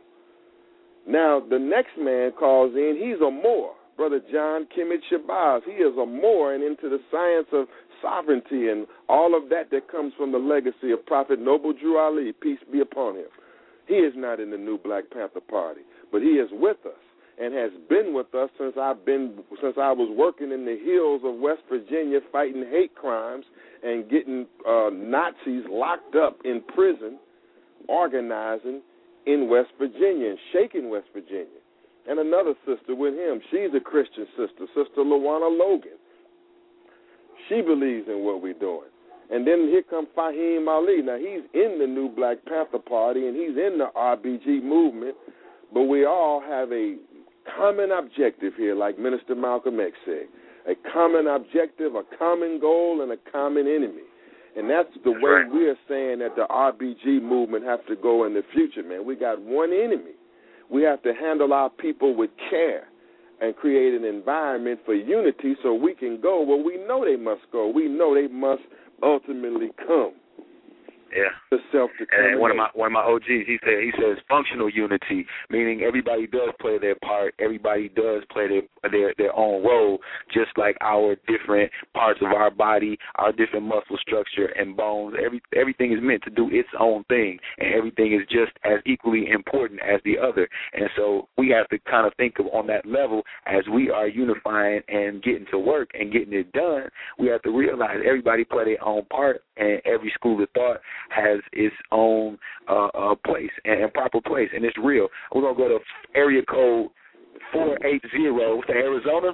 Now, 1.08 1.42
the 1.50 1.60
next 1.60 1.98
man 1.98 2.32
calls 2.38 2.76
in, 2.76 3.00
he's 3.02 3.22
a 3.26 3.32
Moor. 3.32 3.74
Brother 3.98 4.22
John 4.32 4.66
Kemet 4.78 5.00
Shabazz. 5.12 5.64
He 5.66 5.84
is 5.84 5.98
a 5.98 6.06
Moor 6.06 6.54
and 6.54 6.64
into 6.64 6.88
the 6.88 7.00
science 7.12 7.48
of 7.52 7.68
sovereignty 8.02 8.70
and 8.70 8.88
all 9.10 9.36
of 9.36 9.50
that 9.50 9.72
that 9.72 9.92
comes 9.92 10.14
from 10.18 10.32
the 10.32 10.38
legacy 10.38 10.92
of 10.92 11.06
Prophet 11.06 11.40
Noble 11.40 11.74
Drew 11.74 11.98
Ali, 11.98 12.32
peace 12.32 12.60
be 12.72 12.80
upon 12.80 13.16
him. 13.16 13.26
He 13.90 13.96
is 13.96 14.14
not 14.16 14.40
in 14.40 14.52
the 14.52 14.58
new 14.58 14.78
Black 14.78 15.10
Panther 15.10 15.42
Party, 15.42 15.82
but 16.12 16.22
he 16.22 16.38
is 16.38 16.48
with 16.54 16.78
us 16.86 17.02
and 17.42 17.56
has 17.56 17.72
been 17.90 18.14
with 18.14 18.36
us 18.36 18.52
since 18.60 18.76
I've 18.80 19.04
been 19.04 19.40
since 19.62 19.76
I 19.82 19.92
was 19.92 20.14
working 20.16 20.52
in 20.52 20.64
the 20.64 20.78
hills 20.78 21.22
of 21.26 21.42
West 21.42 21.62
Virginia 21.68 22.20
fighting 22.32 22.64
hate 22.70 22.94
crimes 22.94 23.46
and 23.82 24.08
getting 24.08 24.46
uh, 24.68 24.92
Nazis 24.94 25.64
locked 25.72 26.16
up 26.16 26.38
in 26.46 26.62
prison, 26.76 27.18
organizing 27.88 28.82
in 29.26 29.50
West 29.50 29.72
Virginia 29.80 30.30
and 30.30 30.40
shaking 30.54 30.92
West 30.92 31.08
Virginia. 31.12 31.60
And 32.08 32.20
another 32.20 32.54
sister 32.68 32.94
with 32.94 33.16
him, 33.16 33.42
she's 33.50 33.74
a 33.76 33.80
Christian 33.80 34.28
sister, 34.38 34.68
Sister 34.76 35.02
Lawana 35.02 35.50
Logan. 35.50 35.98
She 37.48 37.62
believes 37.62 38.08
in 38.08 38.24
what 38.24 38.42
we're 38.44 38.54
doing. 38.54 38.90
And 39.32 39.46
then 39.46 39.68
here 39.68 39.84
comes 39.84 40.08
Fahim 40.18 40.68
Ali. 40.68 41.02
Now 41.02 41.18
he's 41.18 41.46
in 41.54 41.78
the 41.80 41.86
new 41.86 42.10
Black 42.10 42.44
Panther 42.46 42.80
Party 42.80 43.28
and 43.28 43.36
he's 43.36 43.58
in 43.58 43.78
the 43.78 43.90
RBG 43.96 44.64
movement, 44.64 45.16
but 45.74 45.84
we 45.84 46.06
all 46.06 46.42
have 46.42 46.72
a 46.72 46.96
common 47.56 47.92
objective 47.92 48.54
here, 48.58 48.76
like 48.76 48.98
Minister 48.98 49.36
Malcolm 49.36 49.80
X 49.80 49.94
said. 50.06 50.28
A 50.68 50.74
common 50.92 51.28
objective, 51.28 51.96
a 51.96 52.04
common 52.18 52.60
goal, 52.60 53.02
and 53.02 53.12
a 53.12 53.32
common 53.32 53.68
enemy. 53.68 54.04
And 54.56 54.70
that's 54.70 54.90
the 55.06 55.12
that's 55.12 55.24
way 55.24 55.32
right. 55.32 55.52
we're 55.52 55.78
saying 55.88 56.20
that 56.20 56.36
the 56.36 56.46
RBG 56.50 57.22
movement 57.22 57.66
have 57.66 57.86
to 57.88 57.96
go 57.96 58.26
in 58.26 58.34
the 58.34 58.44
future, 58.54 58.84
man. 58.84 59.06
We 59.06 59.16
got 59.16 59.42
one 59.42 59.72
enemy. 59.72 60.14
We 60.70 60.84
have 60.84 61.02
to 61.04 61.14
handle 61.14 61.54
our 61.54 61.70
people 61.70 62.16
with 62.16 62.32
care 62.50 62.88
and 63.42 63.56
create 63.56 63.94
an 63.94 64.04
environment 64.04 64.80
for 64.86 64.94
unity 64.94 65.56
so 65.64 65.74
we 65.74 65.96
can 65.96 66.20
go 66.22 66.44
where 66.44 66.62
we 66.62 66.78
know 66.86 67.06
they 67.06 67.16
must 67.16 67.42
go. 67.52 67.70
We 67.70 67.88
know 67.88 68.14
they 68.14 68.28
must 68.28 68.62
ultimately 69.04 69.72
come 69.88 70.14
Yeah. 71.16 71.58
to 71.58 71.64
self 71.72 71.92
And 72.12 72.40
one 72.40 72.52
of 72.52 72.58
my 72.58 72.70
one 72.74 72.88
of 72.88 72.94
my 72.94 73.02
OGs, 73.02 73.26
he 73.28 73.58
said 73.64 73.82
he 73.82 73.92
says 73.98 74.18
functional 74.28 74.70
unity, 74.70 75.26
meaning 75.50 75.82
everybody 75.82 76.28
does 76.28 76.50
play 76.60 76.78
their 76.78 76.96
part, 76.96 77.34
everybody 77.40 77.90
does 77.90 78.24
play 78.32 78.48
their 78.48 78.92
their 78.92 79.14
their 79.18 79.36
own 79.36 79.64
role, 79.64 80.00
just 80.34 80.52
like 80.58 80.78
our 80.82 81.16
different 81.28 81.72
parts 81.94 82.20
of 82.22 82.32
our 82.32 82.52
body, 82.52 82.98
our 83.16 83.32
different 83.32 83.66
muscle 83.66 83.98
structure 84.02 84.48
and 84.58 84.76
bones. 84.76 85.16
Every 85.24 85.42
everything 85.56 85.94
is 85.94 86.00
meant 86.02 86.24
to 86.24 86.30
do 86.30 86.50
its 86.52 86.70
own 86.80 87.04
thing, 87.06 87.40
and 87.58 87.74
everything 87.74 88.14
is 88.14 88.28
just 88.30 88.52
as 88.64 88.80
equally 88.86 89.30
important 89.30 89.80
as 89.82 90.02
the 90.06 90.18
other. 90.18 90.48
And 90.74 90.90
so 90.96 91.28
we 91.38 91.50
have 91.50 91.68
to 91.70 91.80
kind 91.90 92.06
of 92.06 92.14
think 92.18 92.40
of 92.40 92.48
on 92.48 92.68
that 92.68 92.86
level 92.86 93.24
as 93.46 93.64
we 93.74 93.90
are 93.90 94.08
unifying 94.08 94.82
and 94.88 95.24
getting 95.24 95.46
to 95.52 95.60
work 95.60 95.90
and 95.94 96.12
getting 96.12 96.34
it 96.34 96.52
done. 96.52 96.90
We 97.18 97.28
have 97.28 97.42
to 97.44 97.52
realize 97.52 97.98
everybody 98.06 98.44
play 98.44 98.66
their 98.66 98.84
own 98.86 99.06
part, 99.06 99.42
and 99.60 99.82
every 99.86 100.12
school 100.16 100.42
of 100.42 100.50
thought 100.56 100.80
has 101.10 101.40
its 101.52 101.76
own 101.92 102.38
uh, 102.68 102.88
uh, 102.88 103.16
place 103.26 103.52
and, 103.66 103.84
and 103.84 103.94
proper 103.94 104.22
place, 104.22 104.50
and 104.56 104.64
it's 104.64 104.78
real. 104.78 105.08
We're 105.34 105.42
gonna 105.42 105.58
go 105.58 105.68
to 105.68 105.80
area 106.16 106.42
code 106.50 106.90
four 107.52 107.78
eight 107.86 108.02
zero. 108.12 108.56
What's 108.56 108.68
that, 108.68 108.78
Arizona? 108.78 109.34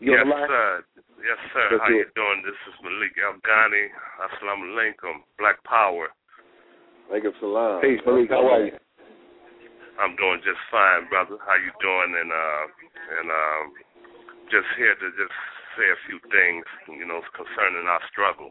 You 0.00 0.12
yes, 0.12 0.22
on 0.22 0.30
the 0.30 0.46
sir. 0.46 0.84
Yes, 1.18 1.38
sir. 1.50 1.66
Let's 1.72 1.82
How 1.82 1.88
do 1.88 1.94
you 1.94 2.06
doing? 2.14 2.38
This 2.46 2.58
is 2.70 2.74
Malik 2.82 3.14
Afghani. 3.18 3.90
Assalamu 4.22 4.70
alaikum. 4.70 5.26
Black 5.38 5.62
Power. 5.64 6.08
Alaikum 7.10 7.34
salam. 7.40 7.80
Peace, 7.82 7.98
Malik. 8.06 8.30
How 8.30 8.46
are 8.46 8.66
you? 8.66 8.78
I'm 9.98 10.14
doing 10.14 10.38
just 10.46 10.62
fine, 10.70 11.10
brother. 11.10 11.42
How 11.42 11.58
you 11.58 11.74
doing? 11.82 12.10
And 12.14 12.30
uh, 12.30 12.64
and 13.18 13.26
um, 13.30 13.64
just 14.46 14.70
here 14.78 14.94
to 14.94 15.08
just 15.18 15.38
say 15.78 15.86
a 15.86 16.00
few 16.10 16.18
things, 16.34 16.66
you 16.90 17.06
know, 17.06 17.22
concerning 17.30 17.86
our 17.86 18.02
struggle. 18.10 18.50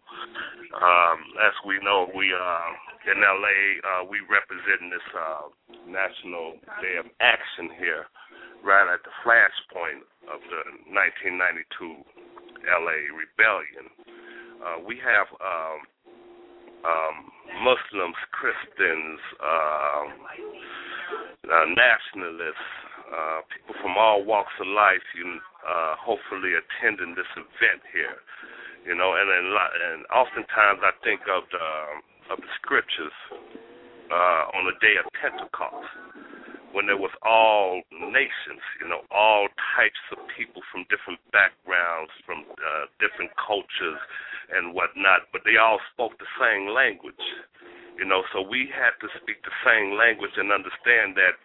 Um, 0.71 1.19
as 1.43 1.51
we 1.67 1.75
know, 1.83 2.07
we 2.15 2.31
uh 2.31 2.71
in 3.07 3.23
LA, 3.23 3.59
uh, 3.87 4.03
we 4.03 4.19
representing 4.27 4.91
this 4.91 5.07
uh, 5.15 5.47
National 5.87 6.59
Day 6.83 6.99
of 6.99 7.07
Action 7.23 7.71
here, 7.79 8.07
right 8.63 8.83
at 8.83 8.99
the 9.07 9.13
flashpoint 9.23 10.03
of 10.27 10.43
the 10.51 10.61
1992 10.91 12.03
LA 12.67 12.99
rebellion. 13.15 13.87
Uh, 14.59 14.83
we 14.83 14.99
have 14.99 15.27
um, 15.39 15.79
um, 16.83 17.15
Muslims, 17.63 18.19
Christians, 18.35 19.19
um, 19.39 20.07
uh, 21.47 21.67
nationalists, 21.79 22.71
uh, 23.07 23.39
people 23.51 23.75
from 23.81 23.97
all 23.97 24.23
walks 24.23 24.53
of 24.59 24.67
life, 24.67 25.03
you 25.15 25.39
uh, 25.63 25.95
hopefully 25.99 26.53
attending 26.55 27.15
this 27.15 27.29
event 27.35 27.81
here. 27.91 28.19
You 28.85 28.95
know, 28.95 29.15
and 29.15 29.27
and, 29.27 29.47
and 29.51 29.99
oftentimes 30.11 30.79
I 30.83 30.93
think 31.03 31.21
of 31.27 31.43
the 31.51 31.67
of 32.31 32.37
the 32.39 32.51
scriptures 32.59 33.15
uh, 34.11 34.43
on 34.55 34.67
the 34.67 34.75
day 34.79 34.95
of 34.99 35.07
Pentecost 35.15 35.87
when 36.75 36.85
there 36.85 36.99
was 36.99 37.13
all 37.23 37.81
nations, 37.91 38.61
you 38.77 38.87
know, 38.87 39.01
all 39.09 39.47
types 39.73 40.03
of 40.11 40.19
people 40.35 40.61
from 40.69 40.85
different 40.91 41.19
backgrounds, 41.31 42.11
from 42.21 42.43
uh, 42.59 42.85
different 42.99 43.31
cultures 43.39 43.97
and 44.53 44.75
whatnot, 44.75 45.27
but 45.31 45.41
they 45.41 45.57
all 45.57 45.79
spoke 45.91 46.15
the 46.19 46.29
same 46.39 46.69
language, 46.71 47.23
you 47.97 48.05
know. 48.05 48.23
So 48.29 48.43
we 48.43 48.69
had 48.71 48.95
to 49.01 49.07
speak 49.19 49.43
the 49.43 49.55
same 49.63 49.95
language 49.95 50.35
and 50.37 50.51
understand 50.51 51.15
that 51.19 51.39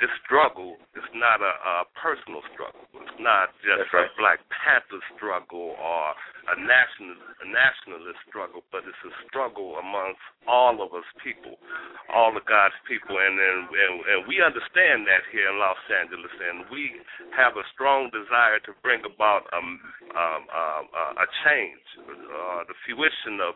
this 0.00 0.10
struggle 0.24 0.80
is 0.96 1.04
not 1.12 1.44
a, 1.44 1.52
a 1.52 1.74
personal 1.92 2.40
struggle. 2.56 2.80
It's 3.04 3.20
not 3.20 3.52
just 3.60 3.84
That's 3.84 3.92
right. 3.92 4.08
a 4.08 4.16
Black 4.16 4.40
Panther 4.48 5.00
struggle 5.14 5.76
or 5.76 6.04
a 6.50 6.56
national 6.56 7.20
a 7.44 7.46
nationalist 7.46 8.20
struggle, 8.24 8.64
but 8.72 8.84
it's 8.88 9.04
a 9.04 9.12
struggle 9.28 9.76
amongst 9.76 10.20
all 10.48 10.80
of 10.80 10.96
us 10.96 11.04
people, 11.20 11.60
all 12.08 12.32
of 12.32 12.44
God's 12.48 12.76
people, 12.88 13.16
and 13.20 13.36
and, 13.36 13.60
and, 13.68 13.94
and 14.08 14.18
we 14.24 14.40
understand 14.40 15.04
that 15.04 15.24
here 15.28 15.52
in 15.52 15.60
Los 15.60 15.80
Angeles, 15.92 16.32
and 16.32 16.64
we 16.72 16.96
have 17.36 17.60
a 17.60 17.64
strong 17.76 18.08
desire 18.08 18.58
to 18.64 18.72
bring 18.80 19.04
about 19.04 19.48
um, 19.52 19.80
um, 20.16 20.42
um, 20.48 20.84
uh, 20.96 21.24
a 21.24 21.26
change, 21.44 21.84
uh, 22.08 22.64
the 22.64 22.76
fruition 22.88 23.40
of 23.44 23.54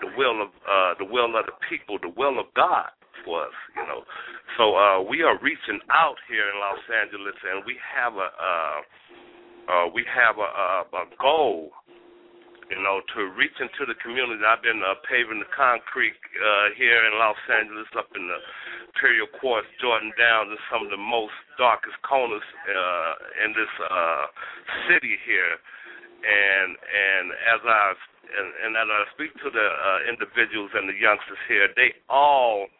the 0.00 0.08
will 0.16 0.40
of 0.40 0.50
uh, 0.64 0.92
the 0.96 1.08
will 1.08 1.36
of 1.36 1.44
the 1.44 1.56
people, 1.68 2.00
the 2.00 2.12
will 2.16 2.40
of 2.40 2.48
God 2.56 2.88
for 3.24 3.46
us, 3.46 3.56
you 3.76 3.84
know. 3.86 4.02
So 4.62 4.78
uh, 4.78 5.02
we 5.02 5.26
are 5.26 5.34
reaching 5.42 5.82
out 5.90 6.14
here 6.30 6.46
in 6.46 6.54
Los 6.62 6.86
Angeles, 6.86 7.34
and 7.50 7.66
we 7.66 7.74
have 7.82 8.14
a 8.14 8.30
uh, 8.30 8.78
uh, 9.66 9.86
we 9.90 10.06
have 10.06 10.38
a, 10.38 10.46
a, 10.46 11.02
a 11.02 11.04
goal, 11.18 11.74
you 12.70 12.78
know, 12.78 13.02
to 13.18 13.26
reach 13.34 13.58
into 13.58 13.82
the 13.90 13.98
community. 13.98 14.38
I've 14.38 14.62
been 14.62 14.78
uh, 14.78 15.02
paving 15.10 15.42
the 15.42 15.50
concrete 15.50 16.14
uh, 16.14 16.78
here 16.78 16.94
in 17.10 17.18
Los 17.18 17.42
Angeles, 17.50 17.90
up 17.98 18.06
in 18.14 18.22
the 18.22 18.38
Imperial 18.94 19.26
Courts, 19.42 19.66
Jordan 19.82 20.14
down 20.14 20.46
to 20.46 20.58
some 20.70 20.86
of 20.86 20.94
the 20.94 21.02
most 21.10 21.34
darkest 21.58 21.98
corners 22.06 22.46
uh, 22.46 23.42
in 23.42 23.58
this 23.58 23.74
uh, 23.82 24.24
city 24.86 25.18
here. 25.26 25.58
And 26.22 26.70
and 26.78 27.34
as 27.50 27.60
I 27.66 27.82
and, 28.30 28.48
and 28.62 28.72
as 28.78 28.86
I 28.94 29.02
speak 29.18 29.34
to 29.42 29.50
the 29.50 29.66
uh, 29.74 30.06
individuals 30.06 30.70
and 30.78 30.86
the 30.86 30.94
youngsters 30.94 31.42
here, 31.50 31.66
they 31.74 31.98
all 32.06 32.70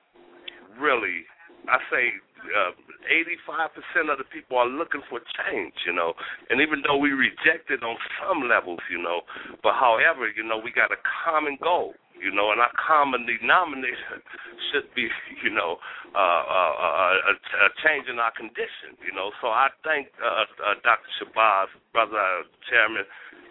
really, 0.79 1.27
I 1.68 1.79
say, 1.90 2.05
uh, 2.42 2.75
85% 3.07 4.11
of 4.11 4.18
the 4.18 4.27
people 4.27 4.59
are 4.59 4.66
looking 4.66 5.03
for 5.09 5.20
change, 5.46 5.75
you 5.87 5.92
know. 5.92 6.14
And 6.51 6.61
even 6.61 6.83
though 6.83 6.98
we 6.98 7.11
reject 7.11 7.70
it 7.70 7.83
on 7.83 7.96
some 8.18 8.48
levels, 8.48 8.81
you 8.90 8.98
know, 8.98 9.22
but 9.62 9.75
however, 9.79 10.27
you 10.31 10.42
know, 10.42 10.59
we 10.59 10.72
got 10.72 10.90
a 10.90 10.98
common 11.25 11.59
goal, 11.62 11.94
you 12.18 12.35
know, 12.35 12.51
and 12.51 12.61
our 12.61 12.72
common 12.75 13.27
denominator 13.27 14.22
should 14.70 14.90
be, 14.94 15.07
you 15.42 15.51
know, 15.51 15.79
uh, 16.14 16.18
uh, 16.18 16.75
uh, 16.79 17.31
a, 17.31 17.35
a 17.35 17.68
change 17.83 18.07
in 18.11 18.18
our 18.18 18.33
condition, 18.35 18.98
you 19.07 19.14
know. 19.14 19.31
So 19.40 19.48
I 19.48 19.70
thank 19.87 20.11
uh, 20.18 20.46
uh, 20.62 20.75
Dr. 20.83 21.11
Shabazz, 21.22 21.70
brother 21.92 22.18
uh, 22.18 22.42
chairman, 22.70 23.07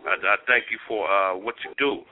I, 0.07 0.15
I 0.19 0.37
thank 0.47 0.71
you 0.71 0.79
for 0.87 1.07
uh, 1.07 1.37
what 1.37 1.55
you 1.63 1.71
do 1.77 2.03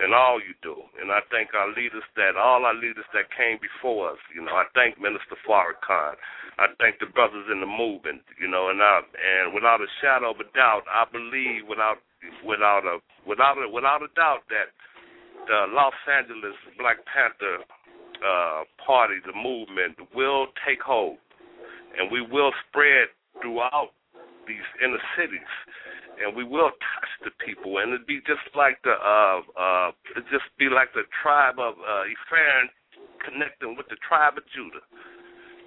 and 0.00 0.16
all 0.16 0.40
you 0.40 0.56
do. 0.64 0.76
And 1.00 1.12
I 1.12 1.20
thank 1.28 1.52
our 1.52 1.68
leaders 1.72 2.04
that 2.16 2.36
all 2.36 2.64
our 2.64 2.74
leaders 2.74 3.06
that 3.12 3.28
came 3.36 3.60
before 3.60 4.16
us. 4.16 4.20
You 4.34 4.42
know, 4.42 4.56
I 4.56 4.64
thank 4.74 4.96
Minister 4.96 5.36
Farrakhan. 5.44 6.16
I 6.58 6.72
thank 6.80 7.00
the 7.00 7.08
brothers 7.12 7.48
in 7.52 7.60
the 7.60 7.68
movement. 7.68 8.24
You 8.40 8.48
know, 8.48 8.72
and 8.72 8.80
I, 8.80 9.04
and 9.04 9.52
without 9.52 9.80
a 9.80 9.90
shadow 10.00 10.32
of 10.32 10.40
a 10.40 10.48
doubt, 10.56 10.88
I 10.88 11.04
believe 11.08 11.68
without 11.68 12.00
without 12.44 12.84
a 12.84 12.98
without 13.28 13.56
a 13.60 13.68
without 13.68 14.00
a 14.02 14.10
doubt 14.16 14.44
that 14.48 14.72
the 15.46 15.68
Los 15.72 15.96
Angeles 16.08 16.56
Black 16.78 16.98
Panther 17.08 17.64
uh, 18.20 18.64
party, 18.84 19.16
the 19.24 19.32
movement, 19.32 19.96
will 20.14 20.48
take 20.66 20.80
hold, 20.80 21.16
and 21.96 22.10
we 22.12 22.20
will 22.20 22.52
spread 22.68 23.08
throughout 23.40 23.92
these 24.46 24.66
inner 24.84 25.00
cities, 25.16 25.52
and 26.20 26.36
we 26.36 26.44
will 26.44 26.70
touch 26.70 27.10
the 27.24 27.32
people, 27.44 27.78
and 27.78 27.92
it'd 27.92 28.06
be 28.06 28.20
just 28.26 28.44
like 28.54 28.78
the 28.84 28.94
uh, 28.94 29.40
uh, 29.56 29.90
it'd 30.12 30.28
just 30.30 30.46
be 30.58 30.68
like 30.68 30.92
the 30.92 31.04
tribe 31.22 31.58
of 31.58 31.74
uh, 31.80 32.04
Ephraim 32.06 32.68
connecting 33.24 33.76
with 33.76 33.88
the 33.88 33.96
tribe 34.06 34.36
of 34.36 34.44
Judah. 34.52 34.84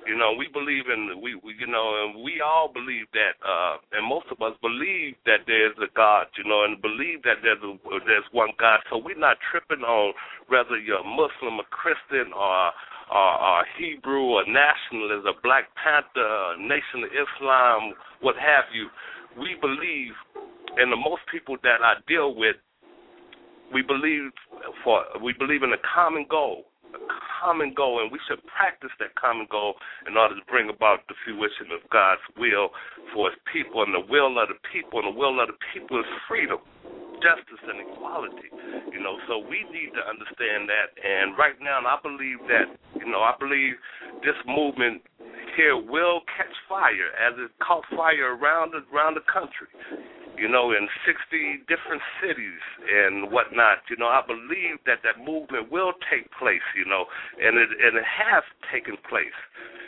You 0.05 0.19
know, 0.19 0.35
we 0.35 0.51
believe 0.51 0.91
in 0.91 1.21
we, 1.23 1.35
we 1.39 1.55
you 1.55 1.67
know, 1.67 1.95
and 2.03 2.23
we 2.23 2.43
all 2.43 2.67
believe 2.67 3.07
that, 3.15 3.39
uh, 3.39 3.79
and 3.95 4.03
most 4.03 4.27
of 4.29 4.41
us 4.43 4.51
believe 4.59 5.15
that 5.25 5.47
there's 5.47 5.75
a 5.79 5.87
God, 5.95 6.27
you 6.35 6.43
know, 6.43 6.67
and 6.67 6.81
believe 6.81 7.23
that 7.23 7.39
there's 7.39 7.63
a, 7.63 7.73
there's 8.03 8.27
one 8.35 8.51
God. 8.59 8.83
So 8.91 8.99
we're 8.99 9.17
not 9.17 9.37
tripping 9.47 9.83
on 9.83 10.13
whether 10.51 10.75
you're 10.75 11.03
Muslim 11.07 11.63
or 11.63 11.67
Christian 11.71 12.35
or 12.35 12.75
or, 13.11 13.65
Hebrew 13.77 14.39
or 14.39 14.43
nationalist 14.47 15.27
or 15.27 15.35
Black 15.43 15.69
Panther, 15.75 16.23
or 16.23 16.57
Nation 16.57 17.03
of 17.03 17.11
Islam, 17.11 17.93
what 18.21 18.35
have 18.35 18.65
you. 18.73 18.87
We 19.37 19.55
believe, 19.59 20.13
and 20.77 20.91
the 20.91 20.97
most 20.97 21.21
people 21.31 21.57
that 21.63 21.81
I 21.83 21.95
deal 22.07 22.35
with, 22.35 22.55
we 23.73 23.81
believe 23.81 24.29
for 24.83 25.03
we 25.23 25.33
believe 25.33 25.63
in 25.63 25.73
a 25.73 25.81
common 25.95 26.27
goal 26.29 26.65
a 26.93 27.01
common 27.41 27.73
goal, 27.73 28.01
and 28.01 28.11
we 28.11 28.19
should 28.27 28.39
practice 28.45 28.93
that 28.99 29.15
common 29.17 29.47
goal 29.49 29.75
in 30.07 30.15
order 30.15 30.35
to 30.35 30.45
bring 30.45 30.69
about 30.69 31.05
the 31.09 31.15
fruition 31.25 31.73
of 31.73 31.81
God's 31.89 32.21
will 32.37 32.69
for 33.13 33.29
His 33.29 33.39
people. 33.51 33.83
And 33.83 33.93
the 33.93 34.05
will 34.05 34.37
of 34.37 34.49
the 34.49 34.61
people, 34.71 35.01
and 35.01 35.13
the 35.13 35.17
will 35.17 35.41
of 35.41 35.49
the 35.49 35.59
people 35.73 35.99
is 35.99 36.05
freedom, 36.27 36.61
justice, 37.23 37.63
and 37.63 37.79
equality. 37.87 38.51
You 38.91 38.99
know, 38.99 39.15
so 39.25 39.39
we 39.39 39.63
need 39.71 39.95
to 39.95 40.03
understand 40.03 40.67
that. 40.67 40.91
And 40.99 41.39
right 41.39 41.55
now, 41.63 41.79
I 41.79 41.95
believe 42.03 42.43
that, 42.51 42.67
you 42.99 43.07
know, 43.07 43.23
I 43.23 43.33
believe 43.39 43.79
this 44.21 44.37
movement 44.43 45.01
here 45.55 45.79
will 45.79 46.21
catch 46.27 46.53
fire 46.67 47.15
as 47.15 47.39
it 47.39 47.51
caught 47.63 47.87
fire 47.95 48.35
around 48.35 48.75
the, 48.75 48.83
around 48.91 49.15
the 49.15 49.25
country 49.31 49.71
you 50.37 50.49
know, 50.49 50.71
in 50.71 50.89
60 51.05 51.63
different 51.69 52.01
cities 52.17 52.61
and 52.89 53.31
whatnot. 53.31 53.85
You 53.89 53.97
know, 53.97 54.09
I 54.09 54.21
believe 54.25 54.81
that 54.85 55.05
that 55.05 55.21
movement 55.21 55.71
will 55.71 55.93
take 56.09 56.25
place, 56.37 56.65
you 56.75 56.85
know, 56.85 57.05
and 57.37 57.57
it, 57.57 57.69
and 57.69 57.97
it 57.97 58.07
has 58.07 58.43
taken 58.71 58.97
place. 59.09 59.37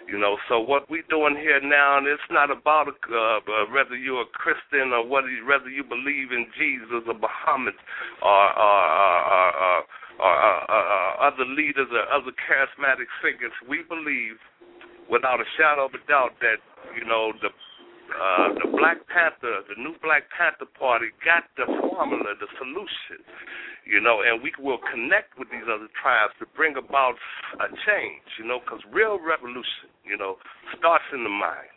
You 0.05 0.19
know, 0.21 0.37
so 0.47 0.61
what 0.61 0.85
we're 0.89 1.07
doing 1.09 1.33
here 1.33 1.57
now, 1.61 1.97
and 1.97 2.05
it's 2.05 2.29
not 2.29 2.53
about 2.53 2.93
uh, 2.93 3.41
uh, 3.41 3.65
whether 3.73 3.97
you're 3.97 4.21
a 4.21 4.37
Christian 4.37 4.93
or 4.93 5.01
whether 5.01 5.29
you, 5.29 5.41
whether 5.49 5.69
you 5.69 5.83
believe 5.83 6.29
in 6.29 6.45
Jesus 6.53 7.09
or 7.09 7.17
Muhammad 7.17 7.73
or, 8.21 8.45
or, 8.53 8.81
or, 9.01 9.81
or, 10.21 10.35
or, 10.69 11.09
other 11.25 11.49
leaders 11.49 11.89
or 11.89 12.05
other 12.13 12.29
charismatic 12.37 13.09
figures. 13.17 13.51
We 13.65 13.81
believe, 13.81 14.37
without 15.09 15.41
a 15.41 15.47
shadow 15.57 15.89
of 15.89 15.97
a 15.97 16.01
doubt, 16.05 16.37
that 16.37 16.61
you 16.93 17.01
know 17.01 17.33
the 17.41 17.49
uh, 17.49 18.53
the 18.61 18.69
Black 18.77 19.01
Panther, 19.09 19.65
the 19.65 19.77
new 19.81 19.97
Black 20.05 20.29
Panther 20.29 20.69
Party, 20.77 21.09
got 21.25 21.49
the 21.57 21.65
formula, 21.65 22.37
the 22.37 22.45
solution, 22.61 23.25
you 23.85 23.97
know, 23.97 24.21
and 24.21 24.45
we 24.45 24.53
will 24.61 24.79
connect 24.93 25.37
with 25.37 25.49
these 25.49 25.65
other 25.65 25.89
tribes 25.97 26.33
to 26.37 26.45
bring 26.53 26.77
about 26.77 27.17
a 27.57 27.67
change, 27.85 28.29
you 28.37 28.45
know, 28.45 28.61
because 28.61 28.81
real 28.93 29.17
revolution, 29.17 29.89
you 30.07 30.17
know, 30.17 30.37
starts 30.77 31.05
in 31.13 31.23
the 31.23 31.29
mind 31.29 31.74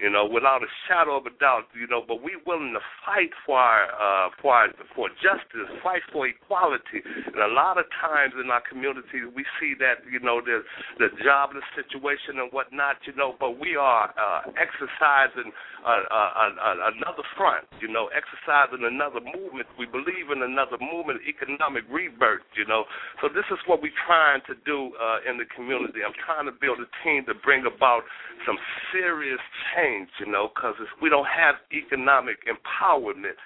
you 0.00 0.08
know, 0.08 0.24
without 0.24 0.64
a 0.64 0.70
shadow 0.88 1.20
of 1.20 1.26
a 1.26 1.34
doubt, 1.36 1.68
you 1.76 1.86
know, 1.86 2.00
but 2.00 2.24
we're 2.24 2.40
willing 2.46 2.72
to 2.72 2.80
fight 3.04 3.30
for 3.44 3.60
our, 3.60 3.84
uh, 3.92 4.30
for 4.40 4.54
our, 4.54 4.68
for 4.96 5.08
justice, 5.20 5.68
fight 5.84 6.00
for 6.12 6.26
equality. 6.26 7.04
And 7.04 7.36
a 7.36 7.52
lot 7.52 7.76
of 7.76 7.84
times 8.00 8.32
in 8.40 8.48
our 8.48 8.64
communities, 8.64 9.28
we 9.36 9.44
see 9.60 9.76
that, 9.78 10.00
you 10.10 10.20
know, 10.20 10.40
the 10.40 10.64
the 10.98 11.08
jobless 11.24 11.64
situation 11.76 12.40
and 12.40 12.48
whatnot, 12.52 12.96
you 13.04 13.12
know, 13.12 13.36
but 13.38 13.60
we 13.60 13.76
are 13.76 14.12
uh, 14.16 14.48
exercising 14.56 15.52
uh, 15.80 16.04
uh, 16.12 16.30
uh, 16.36 16.92
another 16.92 17.24
front, 17.36 17.64
you 17.80 17.88
know, 17.88 18.08
exercising 18.12 18.84
another 18.84 19.20
movement. 19.20 19.68
We 19.80 19.88
believe 19.88 20.28
in 20.28 20.44
another 20.44 20.76
movement, 20.76 21.24
economic 21.24 21.84
rebirth, 21.88 22.44
you 22.56 22.64
know. 22.68 22.84
So 23.20 23.28
this 23.28 23.48
is 23.48 23.58
what 23.64 23.80
we're 23.80 23.96
trying 24.04 24.44
to 24.48 24.54
do 24.64 24.92
uh, 25.00 25.24
in 25.24 25.40
the 25.40 25.48
community. 25.56 26.04
I'm 26.04 26.16
trying 26.20 26.46
to 26.46 26.54
build 26.54 26.84
a 26.84 26.88
team 27.04 27.24
to 27.28 27.34
bring 27.34 27.64
about 27.64 28.04
some 28.46 28.60
serious 28.92 29.40
change, 29.72 29.89
you 30.18 30.26
know, 30.30 30.48
because 30.54 30.74
if 30.80 30.88
we 31.02 31.08
don't 31.08 31.28
have 31.28 31.56
economic 31.72 32.38
empowerment, 32.46 33.38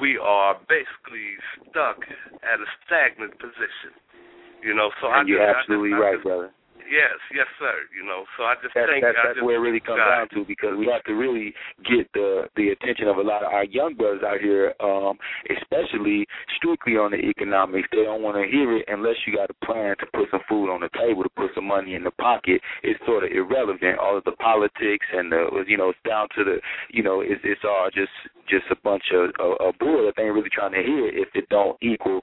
we 0.00 0.18
are 0.18 0.56
basically 0.68 1.36
stuck 1.60 1.98
at 2.42 2.58
a 2.60 2.68
stagnant 2.84 3.38
position. 3.38 3.92
You 4.62 4.74
know, 4.74 4.90
so 5.00 5.08
and 5.10 5.26
I 5.26 5.28
you're 5.28 5.42
just, 5.42 5.58
absolutely 5.58 5.92
I 5.92 5.96
just, 5.96 6.02
right, 6.02 6.12
I 6.12 6.16
just, 6.16 6.24
brother. 6.24 6.50
Yes, 6.92 7.16
yes, 7.32 7.48
sir. 7.56 7.88
You 7.88 8.04
know, 8.04 8.28
so 8.36 8.44
I 8.44 8.60
just 8.60 8.76
That's, 8.76 8.84
think 8.84 9.00
that's, 9.00 9.16
that's 9.16 9.40
just, 9.40 9.46
where 9.48 9.56
it 9.56 9.64
really 9.64 9.80
comes 9.80 9.96
God, 9.96 10.12
down 10.12 10.28
to 10.36 10.44
because 10.44 10.76
we 10.76 10.92
have 10.92 11.00
to 11.08 11.16
really 11.16 11.56
get 11.88 12.04
the 12.12 12.52
the 12.52 12.76
attention 12.76 13.08
of 13.08 13.16
a 13.16 13.24
lot 13.24 13.40
of 13.40 13.48
our 13.48 13.64
young 13.64 13.96
brothers 13.96 14.20
out 14.20 14.44
here, 14.44 14.76
um, 14.84 15.16
especially 15.48 16.28
strictly 16.60 17.00
on 17.00 17.16
the 17.16 17.20
economics. 17.24 17.88
They 17.96 18.04
don't 18.04 18.20
want 18.20 18.36
to 18.36 18.44
hear 18.44 18.76
it 18.76 18.84
unless 18.92 19.16
you 19.24 19.32
got 19.32 19.48
a 19.48 19.56
plan 19.64 19.96
to 20.04 20.06
put 20.12 20.28
some 20.28 20.44
food 20.44 20.68
on 20.68 20.84
the 20.84 20.92
table, 20.92 21.24
to 21.24 21.32
put 21.32 21.56
some 21.56 21.64
money 21.64 21.96
in 21.96 22.04
the 22.04 22.12
pocket. 22.20 22.60
It's 22.84 23.00
sort 23.08 23.24
of 23.24 23.32
irrelevant. 23.32 23.96
All 23.96 24.20
of 24.20 24.28
the 24.28 24.36
politics 24.36 25.08
and 25.16 25.32
the 25.32 25.64
you 25.64 25.80
know 25.80 25.96
it's 25.96 26.04
down 26.04 26.28
to 26.36 26.44
the 26.44 26.60
you 26.92 27.00
know 27.00 27.24
it's 27.24 27.40
it's 27.40 27.64
all 27.64 27.88
just 27.88 28.12
just 28.52 28.68
a 28.68 28.76
bunch 28.84 29.08
of 29.16 29.32
a, 29.40 29.48
a 29.64 29.72
bull 29.80 30.04
that 30.04 30.12
they 30.20 30.28
ain't 30.28 30.36
really 30.36 30.52
trying 30.52 30.76
to 30.76 30.84
hear 30.84 31.08
if 31.08 31.32
it 31.32 31.48
don't 31.48 31.80
equal 31.80 32.20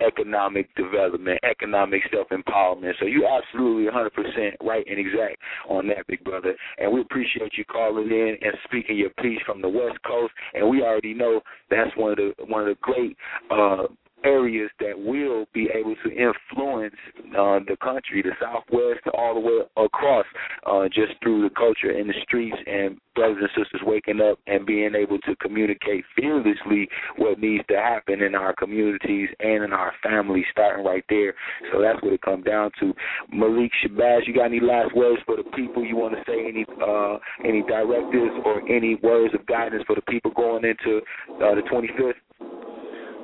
economic 0.00 0.74
development, 0.76 1.38
economic 1.48 2.02
self 2.12 2.28
empowerment. 2.28 2.92
So 2.98 3.06
you're 3.06 3.28
absolutely 3.28 3.90
100% 3.90 4.56
right 4.62 4.84
and 4.88 4.98
exact 4.98 5.36
on 5.68 5.86
that, 5.88 6.06
big 6.06 6.24
brother. 6.24 6.54
And 6.78 6.92
we 6.92 7.00
appreciate 7.00 7.52
you 7.56 7.64
calling 7.64 8.08
in 8.08 8.36
and 8.40 8.52
speaking 8.64 8.96
your 8.96 9.10
piece 9.10 9.40
from 9.46 9.62
the 9.62 9.68
West 9.68 9.98
Coast. 10.06 10.32
And 10.54 10.68
we 10.68 10.82
already 10.82 11.14
know 11.14 11.40
that's 11.70 11.90
one 11.96 12.12
of 12.12 12.18
the 12.18 12.32
one 12.46 12.62
of 12.62 12.68
the 12.68 12.76
great 12.80 13.16
uh, 13.50 13.86
areas 14.24 14.70
that 14.80 14.98
will 14.98 15.46
be 15.52 15.68
able 15.74 15.94
to 16.04 16.10
influence 16.10 16.94
uh, 17.38 17.60
the 17.68 17.76
country, 17.82 18.22
the 18.22 18.32
Southwest, 18.40 19.00
all 19.16 19.34
the 19.34 19.40
way 19.40 19.60
across, 19.76 20.26
uh, 20.66 20.84
just 20.86 21.12
through 21.22 21.42
the 21.48 21.54
culture 21.54 21.90
in 21.90 22.06
the 22.06 22.14
streets 22.22 22.56
and 22.66 22.98
brothers 23.14 23.38
and 23.40 23.64
sisters 23.64 23.80
waking 23.84 24.20
up 24.20 24.38
and 24.46 24.66
being 24.66 24.94
able 24.94 25.18
to 25.18 25.36
communicate 25.36 26.04
fearlessly 26.16 26.88
what 27.16 27.38
needs 27.38 27.64
to 27.68 27.76
happen 27.76 28.22
in 28.22 28.34
our 28.34 28.54
communities 28.54 29.28
and 29.40 29.62
in 29.64 29.72
our 29.72 29.92
families, 30.02 30.44
starting 30.50 30.84
right 30.84 31.04
there. 31.08 31.34
So 31.72 31.80
that's 31.80 32.02
what 32.02 32.12
it 32.12 32.22
comes 32.22 32.44
down 32.44 32.70
to. 32.80 32.92
Malik 33.32 33.70
Shabazz, 33.84 34.26
you 34.26 34.34
got 34.34 34.46
any 34.46 34.60
last 34.60 34.94
words 34.96 35.20
for 35.26 35.36
the 35.36 35.44
people? 35.54 35.84
You 35.84 35.96
want 35.96 36.14
to 36.14 36.22
say 36.26 36.46
any 36.48 36.66
uh, 36.82 37.18
any 37.44 37.62
directives 37.62 38.34
or 38.44 38.60
any 38.68 38.96
words 38.96 39.34
of 39.34 39.46
guidance 39.46 39.84
for 39.86 39.94
the 39.94 40.02
people 40.02 40.32
going 40.32 40.64
into 40.64 40.98
uh, 41.36 41.54
the 41.54 41.62
25th? 41.70 42.14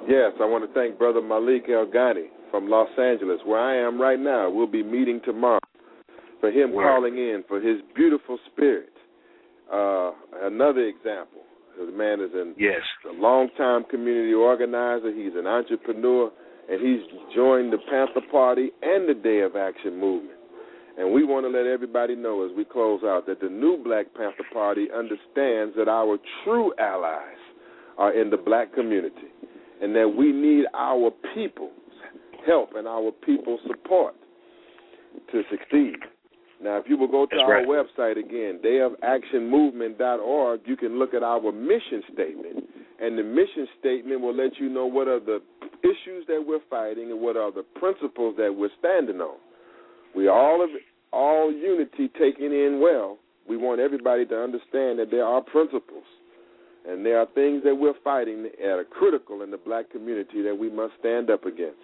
Yes, 0.09 0.33
I 0.41 0.45
want 0.45 0.67
to 0.67 0.73
thank 0.75 0.99
Brother 0.99 1.21
Malik 1.23 1.65
El 1.69 1.87
Ghani 1.87 2.27
from 2.51 2.69
Los 2.69 2.89
Angeles, 2.99 3.39
where 3.45 3.61
I 3.61 3.77
am 3.77 4.01
right 4.01 4.19
now. 4.19 4.51
We'll 4.51 4.67
be 4.67 4.83
meeting 4.83 5.21
tomorrow 5.25 5.61
for 6.41 6.51
him 6.51 6.73
Wow. 6.73 6.97
calling 6.97 7.17
in 7.19 7.45
for 7.47 7.61
his 7.61 7.81
beautiful 7.95 8.39
spirit. 8.51 8.93
Uh, 9.71 10.13
another 10.43 10.81
example. 10.83 11.43
The 11.79 11.93
man 11.93 12.21
is 12.21 12.35
an, 12.35 12.55
Yes. 12.59 12.83
a 13.09 13.13
longtime 13.13 13.85
community 13.85 14.35
organizer. 14.35 15.13
He's 15.13 15.35
an 15.37 15.47
entrepreneur, 15.47 16.31
and 16.69 16.81
he's 16.81 17.07
joined 17.35 17.73
the 17.73 17.79
Panther 17.79 18.21
Party 18.33 18.73
and 18.83 19.09
the 19.09 19.15
Day 19.15 19.41
of 19.41 19.55
Action 19.55 19.97
movement. 19.97 20.39
And 20.99 21.13
we 21.13 21.25
want 21.25 21.47
to 21.47 21.51
let 21.51 21.67
everybody 21.67 22.17
know 22.17 22.43
as 22.45 22.51
we 22.53 22.65
close 22.65 23.05
out 23.05 23.27
that 23.27 23.41
the 23.41 23.49
new 23.49 23.77
Black 23.79 24.13
Panther 24.15 24.45
Party 24.53 24.91
understands 24.91 25.75
that 25.77 25.89
our 25.89 26.19
true 26.43 26.75
allies 26.79 27.39
are 27.97 28.13
in 28.13 28.29
the 28.29 28.37
black 28.37 28.73
community 28.75 29.29
and 29.81 29.95
that 29.95 30.09
we 30.09 30.33
need 30.33 30.67
our 30.75 31.11
people's 31.35 31.73
help 32.47 32.71
and 32.75 32.87
our 32.87 33.11
people's 33.11 33.61
support 33.67 34.15
to 35.33 35.43
succeed. 35.51 35.97
Now, 36.63 36.77
if 36.77 36.85
you 36.89 36.99
will 36.99 37.09
go 37.09 37.25
to 37.25 37.31
That's 37.31 37.43
our 37.43 37.65
right. 37.65 37.67
website 37.67 38.19
again, 38.19 38.61
dayofactionmovement.org, 38.63 40.61
you 40.67 40.77
can 40.77 40.99
look 40.99 41.15
at 41.15 41.23
our 41.23 41.53
mission 41.53 42.03
statement. 42.13 42.65
And 43.01 43.17
the 43.17 43.23
mission 43.23 43.67
statement 43.79 44.21
will 44.21 44.37
let 44.37 44.59
you 44.59 44.69
know 44.69 44.85
what 44.85 45.09
are 45.09 45.21
the 45.21 45.41
issues 45.83 46.27
that 46.29 46.45
we're 46.47 46.61
fighting 46.69 47.11
and 47.11 47.21
what 47.21 47.37
are 47.37 47.51
the 47.51 47.63
principles 47.63 48.35
that 48.37 48.55
we're 48.55 48.69
standing 48.79 49.21
on. 49.23 49.39
We 50.15 50.29
all 50.29 50.63
of 50.63 50.69
all 51.13 51.51
unity 51.51 52.09
taken 52.19 52.53
in 52.53 52.81
well. 52.83 53.19
We 53.49 53.57
want 53.57 53.81
everybody 53.81 54.27
to 54.27 54.37
understand 54.37 54.99
that 54.99 55.09
there 55.11 55.25
are 55.25 55.41
principles 55.41 56.05
and 56.89 57.05
there 57.05 57.19
are 57.19 57.27
things 57.35 57.63
that 57.65 57.75
we're 57.75 57.99
fighting 58.03 58.43
that 58.43 58.67
are 58.67 58.85
critical 58.85 59.43
in 59.43 59.51
the 59.51 59.59
black 59.59 59.91
community 59.91 60.43
that 60.43 60.57
we 60.57 60.71
must 60.71 60.93
stand 60.99 61.31
up 61.31 61.45
against. 61.45 61.79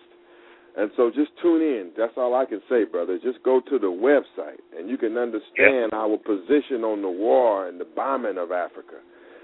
And 0.77 0.91
so 0.97 1.11
just 1.11 1.31
tune 1.41 1.63
in. 1.63 1.91
That's 1.97 2.13
all 2.17 2.35
I 2.35 2.45
can 2.45 2.61
say, 2.69 2.85
brother. 2.85 3.19
Just 3.23 3.43
go 3.43 3.61
to 3.61 3.79
the 3.79 3.87
website 3.87 4.61
and 4.77 4.91
you 4.91 4.99
can 4.99 5.17
understand 5.17 5.93
our 5.95 6.19
position 6.19 6.85
on 6.85 7.01
the 7.01 7.11
war 7.11 7.67
and 7.67 7.81
the 7.81 7.87
bombing 7.87 8.37
of 8.37 8.53
Africa, 8.53 9.01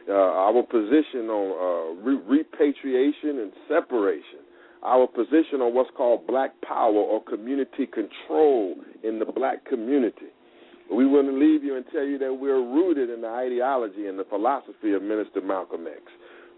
uh, 0.09 0.13
our 0.13 0.63
position 0.63 1.31
on 1.31 1.47
uh, 1.57 2.03
re- 2.03 2.21
repatriation 2.27 3.39
and 3.39 3.53
separation, 3.67 4.45
our 4.83 5.07
position 5.07 5.63
on 5.63 5.75
what's 5.75 5.91
called 5.97 6.27
black 6.27 6.53
power 6.61 6.93
or 6.93 7.23
community 7.25 7.87
control 7.87 8.75
in 9.03 9.19
the 9.19 9.25
black 9.25 9.65
community. 9.65 10.32
We 10.91 11.07
want 11.07 11.29
to 11.29 11.33
leave 11.33 11.63
you 11.63 11.77
and 11.77 11.85
tell 11.93 12.05
you 12.05 12.19
that 12.19 12.33
we're 12.33 12.61
rooted 12.61 13.11
in 13.11 13.21
the 13.23 13.29
ideology 13.29 14.07
and 14.07 14.19
the 14.19 14.25
philosophy 14.25 14.93
of 14.93 15.03
Minister 15.03 15.41
Malcolm 15.41 15.87
X. 15.87 16.03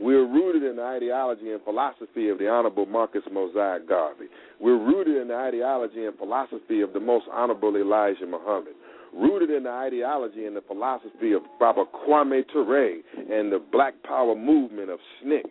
We're 0.01 0.27
rooted 0.27 0.65
in 0.65 0.77
the 0.77 0.83
ideology 0.83 1.53
and 1.53 1.63
philosophy 1.63 2.29
of 2.29 2.39
the 2.39 2.49
Honorable 2.49 2.87
Marcus 2.87 3.23
Mosiah 3.31 3.79
Garvey. 3.79 4.27
We're 4.61 4.79
rooted 4.79 5.17
in 5.17 5.29
the 5.29 5.37
ideology 5.37 6.05
and 6.05 6.17
philosophy 6.19 6.81
of 6.81 6.93
the 6.93 7.01
Most 7.01 7.27
Honorable 7.33 7.77
Elijah 7.77 8.27
Muhammad. 8.27 8.75
Rooted 9.15 9.51
in 9.51 9.63
the 9.63 9.71
ideology 9.71 10.47
and 10.47 10.57
the 10.57 10.63
philosophy 10.63 11.33
of 11.33 11.43
Baba 11.61 11.85
Kwame 11.85 12.43
Ture 12.53 12.99
and 13.17 13.53
the 13.53 13.63
Black 13.71 13.95
Power 14.03 14.35
movement 14.35 14.91
of 14.91 14.99
SNCC. 15.25 15.45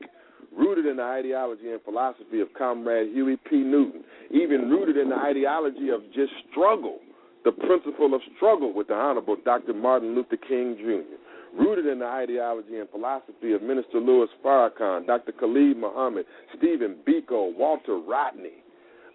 Rooted 0.52 0.86
in 0.86 0.98
the 0.98 1.04
ideology 1.04 1.72
and 1.72 1.82
philosophy 1.82 2.42
of 2.42 2.50
Comrade 2.58 3.14
Huey 3.14 3.38
P. 3.50 3.58
Newton. 3.58 4.04
Even 4.30 4.70
rooted 4.70 4.98
in 4.98 5.10
the 5.10 5.16
ideology 5.16 5.90
of 5.90 6.02
just 6.14 6.34
struggle, 6.52 7.00
the 7.44 7.52
principle 7.52 8.14
of 8.14 8.22
struggle 8.36 8.74
with 8.74 8.88
the 8.88 8.94
Honorable 8.94 9.38
Dr. 9.44 9.74
Martin 9.74 10.16
Luther 10.16 10.38
King 10.38 10.78
Jr 10.80 11.18
rooted 11.58 11.86
in 11.86 12.00
the 12.00 12.06
ideology 12.06 12.78
and 12.80 12.90
philosophy 12.90 13.54
of 13.54 13.62
Minister 13.62 14.00
Louis 14.00 14.28
Farrakhan, 14.44 15.06
Dr. 15.06 15.32
Khalid 15.34 15.78
Muhammad, 15.78 16.26
Stephen 16.58 16.98
Biko, 17.08 17.56
Walter 17.56 17.98
Rodney, 18.00 18.64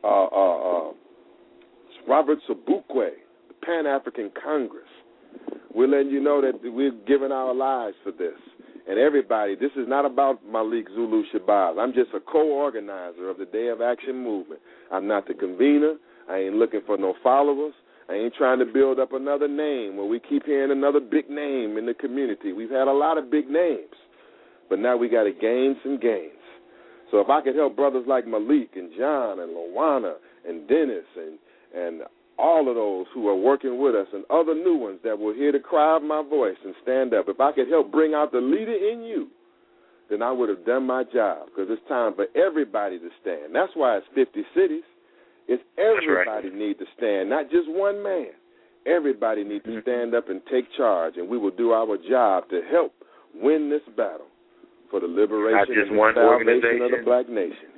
uh, 0.04 0.26
uh, 0.26 0.88
uh, 0.88 0.92
Robert 2.06 2.38
Sobukwe, 2.48 3.10
the 3.48 3.54
Pan 3.64 3.86
African 3.86 4.30
Congress. 4.42 4.88
We're 5.74 5.88
letting 5.88 6.10
you 6.10 6.20
know 6.20 6.40
that 6.40 6.60
we're 6.62 6.92
giving 7.06 7.32
our 7.32 7.54
lives 7.54 7.96
for 8.02 8.12
this. 8.12 8.38
And 8.88 8.98
everybody, 8.98 9.54
this 9.54 9.72
is 9.76 9.86
not 9.86 10.06
about 10.06 10.40
Malik 10.50 10.86
Zulu 10.94 11.22
Shabazz. 11.34 11.78
I'm 11.78 11.92
just 11.92 12.10
a 12.14 12.20
co-organizer 12.20 13.28
of 13.28 13.36
the 13.36 13.44
Day 13.44 13.68
of 13.68 13.82
Action 13.82 14.22
movement. 14.22 14.60
I'm 14.90 15.06
not 15.06 15.28
the 15.28 15.34
convener. 15.34 15.96
I 16.30 16.38
ain't 16.38 16.54
looking 16.54 16.80
for 16.86 16.96
no 16.96 17.14
followers. 17.22 17.74
I 18.08 18.14
ain't 18.14 18.34
trying 18.34 18.58
to 18.58 18.64
build 18.64 18.98
up 18.98 19.12
another 19.12 19.48
name 19.48 19.96
where 19.96 20.06
we 20.06 20.20
keep 20.20 20.46
hearing 20.46 20.70
another 20.70 21.00
big 21.00 21.28
name 21.28 21.76
in 21.76 21.84
the 21.86 21.94
community. 21.94 22.52
We've 22.52 22.70
had 22.70 22.88
a 22.88 22.92
lot 22.92 23.18
of 23.18 23.30
big 23.30 23.48
names, 23.48 23.94
but 24.70 24.78
now 24.78 24.96
we 24.96 25.08
got 25.08 25.24
to 25.24 25.32
gain 25.32 25.76
some 25.82 25.98
gains. 26.00 26.32
So 27.10 27.20
if 27.20 27.28
I 27.28 27.40
could 27.40 27.54
help 27.56 27.76
brothers 27.76 28.04
like 28.06 28.26
Malik 28.26 28.70
and 28.76 28.90
John 28.98 29.40
and 29.40 29.50
Lawana 29.50 30.14
and 30.46 30.68
Dennis 30.68 31.04
and 31.16 31.38
and 31.74 32.02
all 32.38 32.68
of 32.68 32.76
those 32.76 33.06
who 33.12 33.28
are 33.28 33.36
working 33.36 33.82
with 33.82 33.94
us 33.94 34.06
and 34.12 34.24
other 34.30 34.54
new 34.54 34.76
ones 34.76 35.00
that 35.02 35.18
will 35.18 35.34
hear 35.34 35.50
the 35.50 35.58
cry 35.58 35.96
of 35.96 36.02
my 36.02 36.22
voice 36.22 36.56
and 36.64 36.74
stand 36.82 37.12
up, 37.12 37.28
if 37.28 37.40
I 37.40 37.52
could 37.52 37.68
help 37.68 37.90
bring 37.90 38.14
out 38.14 38.30
the 38.30 38.40
leader 38.40 38.72
in 38.72 39.02
you, 39.02 39.28
then 40.08 40.22
I 40.22 40.30
would 40.30 40.48
have 40.48 40.64
done 40.64 40.86
my 40.86 41.02
job 41.04 41.46
because 41.46 41.66
it's 41.68 41.86
time 41.88 42.14
for 42.14 42.26
everybody 42.36 42.98
to 42.98 43.08
stand. 43.20 43.54
That's 43.54 43.72
why 43.74 43.96
it's 43.96 44.06
50 44.14 44.42
cities. 44.54 44.84
It's 45.48 45.62
everybody 45.78 46.48
right. 46.48 46.54
need 46.54 46.78
to 46.78 46.84
stand, 46.96 47.30
not 47.30 47.50
just 47.50 47.68
one 47.68 48.02
man. 48.02 48.36
Everybody 48.86 49.44
need 49.44 49.64
to 49.64 49.70
Mm-hmm. 49.70 49.80
stand 49.82 50.14
up 50.14 50.28
and 50.28 50.40
take 50.50 50.64
charge, 50.76 51.16
and 51.16 51.28
we 51.28 51.36
will 51.38 51.50
do 51.50 51.72
our 51.72 51.96
job 52.08 52.48
to 52.50 52.60
help 52.70 52.92
win 53.34 53.68
this 53.70 53.82
battle 53.96 54.26
for 54.90 55.00
the 55.00 55.06
liberation 55.06 55.58
and 55.76 55.90
the 55.98 56.12
salvation 56.14 56.82
of 56.82 56.90
the 56.92 57.02
black 57.04 57.28
nation. 57.28 57.68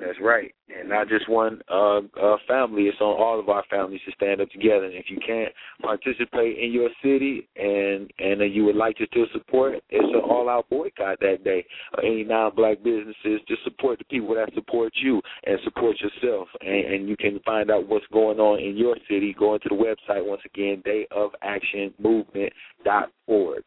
That's 0.00 0.18
right, 0.20 0.52
and 0.74 0.88
not 0.88 1.08
just 1.08 1.28
one 1.28 1.60
uh, 1.70 1.98
uh, 1.98 2.36
family. 2.48 2.84
It's 2.84 2.98
on 3.00 3.20
all 3.20 3.38
of 3.38 3.50
our 3.50 3.62
families 3.68 4.00
to 4.06 4.12
stand 4.12 4.40
up 4.40 4.48
together. 4.50 4.86
And 4.86 4.94
if 4.94 5.10
you 5.10 5.18
can't 5.24 5.52
participate 5.82 6.58
in 6.58 6.72
your 6.72 6.88
city, 7.02 7.46
and 7.56 8.10
and 8.18 8.40
uh, 8.40 8.44
you 8.44 8.64
would 8.64 8.76
like 8.76 8.96
to 8.96 9.06
still 9.06 9.26
support, 9.32 9.74
it's 9.90 10.14
an 10.14 10.20
all-out 10.20 10.70
boycott 10.70 11.20
that 11.20 11.44
day. 11.44 11.66
Uh, 11.96 12.00
any 12.00 12.24
non-black 12.24 12.82
businesses, 12.82 13.42
just 13.46 13.62
support 13.64 13.98
the 13.98 14.06
people 14.06 14.34
that 14.34 14.54
support 14.54 14.94
you 15.02 15.20
and 15.44 15.60
support 15.64 15.96
yourself. 16.00 16.48
And, 16.62 16.94
and 16.94 17.06
you 17.08 17.16
can 17.16 17.38
find 17.44 17.70
out 17.70 17.86
what's 17.86 18.06
going 18.10 18.40
on 18.40 18.58
in 18.58 18.78
your 18.78 18.96
city. 19.08 19.34
Going 19.38 19.60
to 19.60 19.68
the 19.68 19.74
website 19.74 20.24
once 20.24 20.40
again, 20.46 20.82
dayofactionmovement.org. 20.86 23.64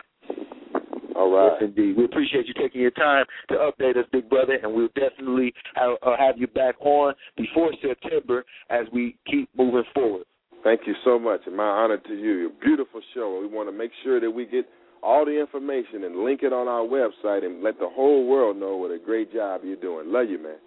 All 1.24 1.32
right. 1.32 1.58
Yes, 1.62 1.70
indeed. 1.70 1.96
We 1.96 2.04
appreciate 2.04 2.48
you 2.48 2.54
taking 2.54 2.82
your 2.82 2.92
time 2.92 3.26
to 3.48 3.56
update 3.56 3.96
us, 3.96 4.06
big 4.12 4.30
brother, 4.30 4.58
and 4.62 4.74
we'll 4.74 4.90
definitely 4.94 5.54
have, 5.76 5.92
uh, 6.06 6.18
have 6.20 6.38
you 6.38 6.48
back 6.48 6.76
on 6.82 7.14
before 7.38 7.72
September 7.82 8.44
as 8.70 8.88
we 8.92 9.16
keep 9.26 9.50
moving 9.58 9.84
forward. 9.94 10.26
Thank 10.66 10.82
you 10.86 10.94
so 11.06 11.18
much, 11.18 11.42
and 11.46 11.56
my 11.56 11.64
honor 11.64 11.98
to 11.98 12.14
you. 12.14 12.50
A 12.50 12.66
beautiful 12.66 13.00
show. 13.14 13.40
We 13.42 13.48
want 13.48 13.70
to 13.70 13.78
make 13.78 13.92
sure 14.04 14.20
that 14.20 14.30
we 14.30 14.46
get 14.46 14.66
all 15.02 15.26
the 15.26 15.40
information 15.40 16.04
and 16.04 16.24
link 16.24 16.42
it 16.44 16.52
on 16.52 16.68
our 16.68 16.86
website 16.86 17.46
and 17.46 17.64
let 17.64 17.80
the 17.80 17.88
whole 17.88 18.28
world 18.28 18.58
know 18.58 18.76
what 18.76 18.92
a 18.92 19.00
great 19.00 19.34
job 19.34 19.62
you're 19.64 19.78
doing. 19.78 20.12
Love 20.12 20.30
you, 20.30 20.44
man. 20.44 20.58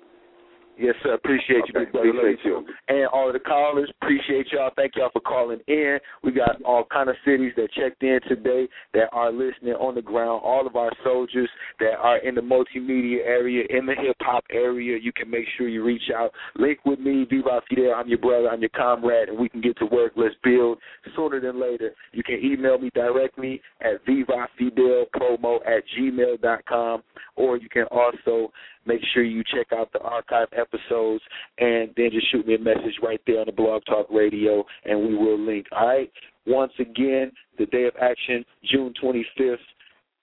Yes, 0.79 0.95
sir. 1.03 1.14
Appreciate 1.14 1.62
you, 1.68 1.72
big 1.72 1.91
brother. 1.91 2.11
Appreciate 2.11 2.45
you. 2.45 2.66
And 2.89 3.07
all 3.09 3.29
of 3.29 3.33
the 3.33 3.41
callers, 3.41 3.91
appreciate 4.03 4.47
y'all. 4.53 4.70
Thank 4.77 4.93
y'all 4.97 5.09
for 5.11 5.20
calling 5.20 5.61
in. 5.68 5.99
We 6.22 6.33
got 6.33 6.61
all 6.62 6.85
kind 6.93 7.09
of 7.09 7.16
cities 7.24 7.53
that 7.57 7.72
checked 7.72 8.03
in 8.03 8.20
today 8.29 8.68
that 8.93 9.09
are 9.12 9.33
listening 9.33 9.72
on 9.74 9.95
the 9.95 10.03
ground. 10.03 10.43
All 10.45 10.66
of 10.66 10.77
our 10.77 10.91
soldiers 11.03 11.49
that 11.81 11.95
are 11.99 12.18
in 12.18 12.35
the 12.35 12.43
multimedia 12.43 13.24
area, 13.24 13.64
in 13.70 13.87
the 13.87 13.95
hip 13.95 14.16
hop 14.20 14.45
area. 14.53 14.99
You 15.03 15.12
can 15.12 15.31
make 15.31 15.47
sure 15.57 15.66
you 15.66 15.83
reach 15.83 16.11
out. 16.14 16.33
Link 16.57 16.81
with 16.85 16.99
me, 16.99 17.27
Viva 17.29 17.62
Fidel. 17.70 17.95
I'm 17.97 18.09
your 18.09 18.18
brother. 18.18 18.51
I'm 18.51 18.61
your 18.61 18.70
comrade, 18.70 19.31
and 19.31 19.39
we 19.39 19.49
can 19.49 19.62
get 19.62 19.79
to 19.79 19.87
work. 19.87 20.12
Let's 20.14 20.35
build 20.45 20.79
sooner 21.16 21.41
than 21.41 21.59
later. 21.59 21.93
You 22.12 22.22
can 22.22 22.39
email 22.45 22.79
me 22.79 22.91
directly 22.95 23.62
at 23.81 24.05
vivafidelpromo 24.05 25.57
at 25.66 25.85
gmail.com, 25.99 27.03
or 27.37 27.57
you 27.57 27.68
can 27.70 27.85
also 27.85 28.53
make 28.87 29.01
sure 29.12 29.22
you 29.22 29.43
check 29.55 29.68
out 29.72 29.93
the 29.93 30.01
archive 30.01 30.49
episodes 30.53 31.22
and 31.59 31.91
then 31.97 32.11
just 32.12 32.30
shoot 32.30 32.47
me 32.47 32.55
a 32.55 32.59
message 32.59 32.99
right 33.03 33.20
there 33.26 33.41
on 33.41 33.47
the 33.47 33.53
Blog 33.53 33.82
Talk 33.87 34.07
Radio 34.11 34.64
and 34.84 35.01
we 35.01 35.14
will 35.14 35.39
link. 35.39 35.66
All 35.72 35.87
right. 35.87 36.11
Once 36.47 36.72
again, 36.78 37.32
the 37.59 37.66
day 37.66 37.84
of 37.84 37.95
action, 38.01 38.45
June 38.70 38.95
25th, 39.03 39.57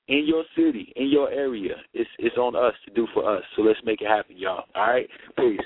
in 0.07 0.25
your 0.27 0.43
city, 0.55 0.91
in 0.95 1.09
your 1.09 1.29
area. 1.31 1.75
It's 1.93 2.09
it's 2.19 2.37
on 2.37 2.55
us 2.55 2.73
to 2.85 2.93
do 2.93 3.07
for 3.13 3.37
us. 3.37 3.43
So 3.55 3.61
let's 3.61 3.79
make 3.85 4.01
it 4.01 4.07
happen, 4.07 4.37
y'all. 4.37 4.65
All 4.75 4.87
right. 4.87 5.07
Peace. 5.37 5.59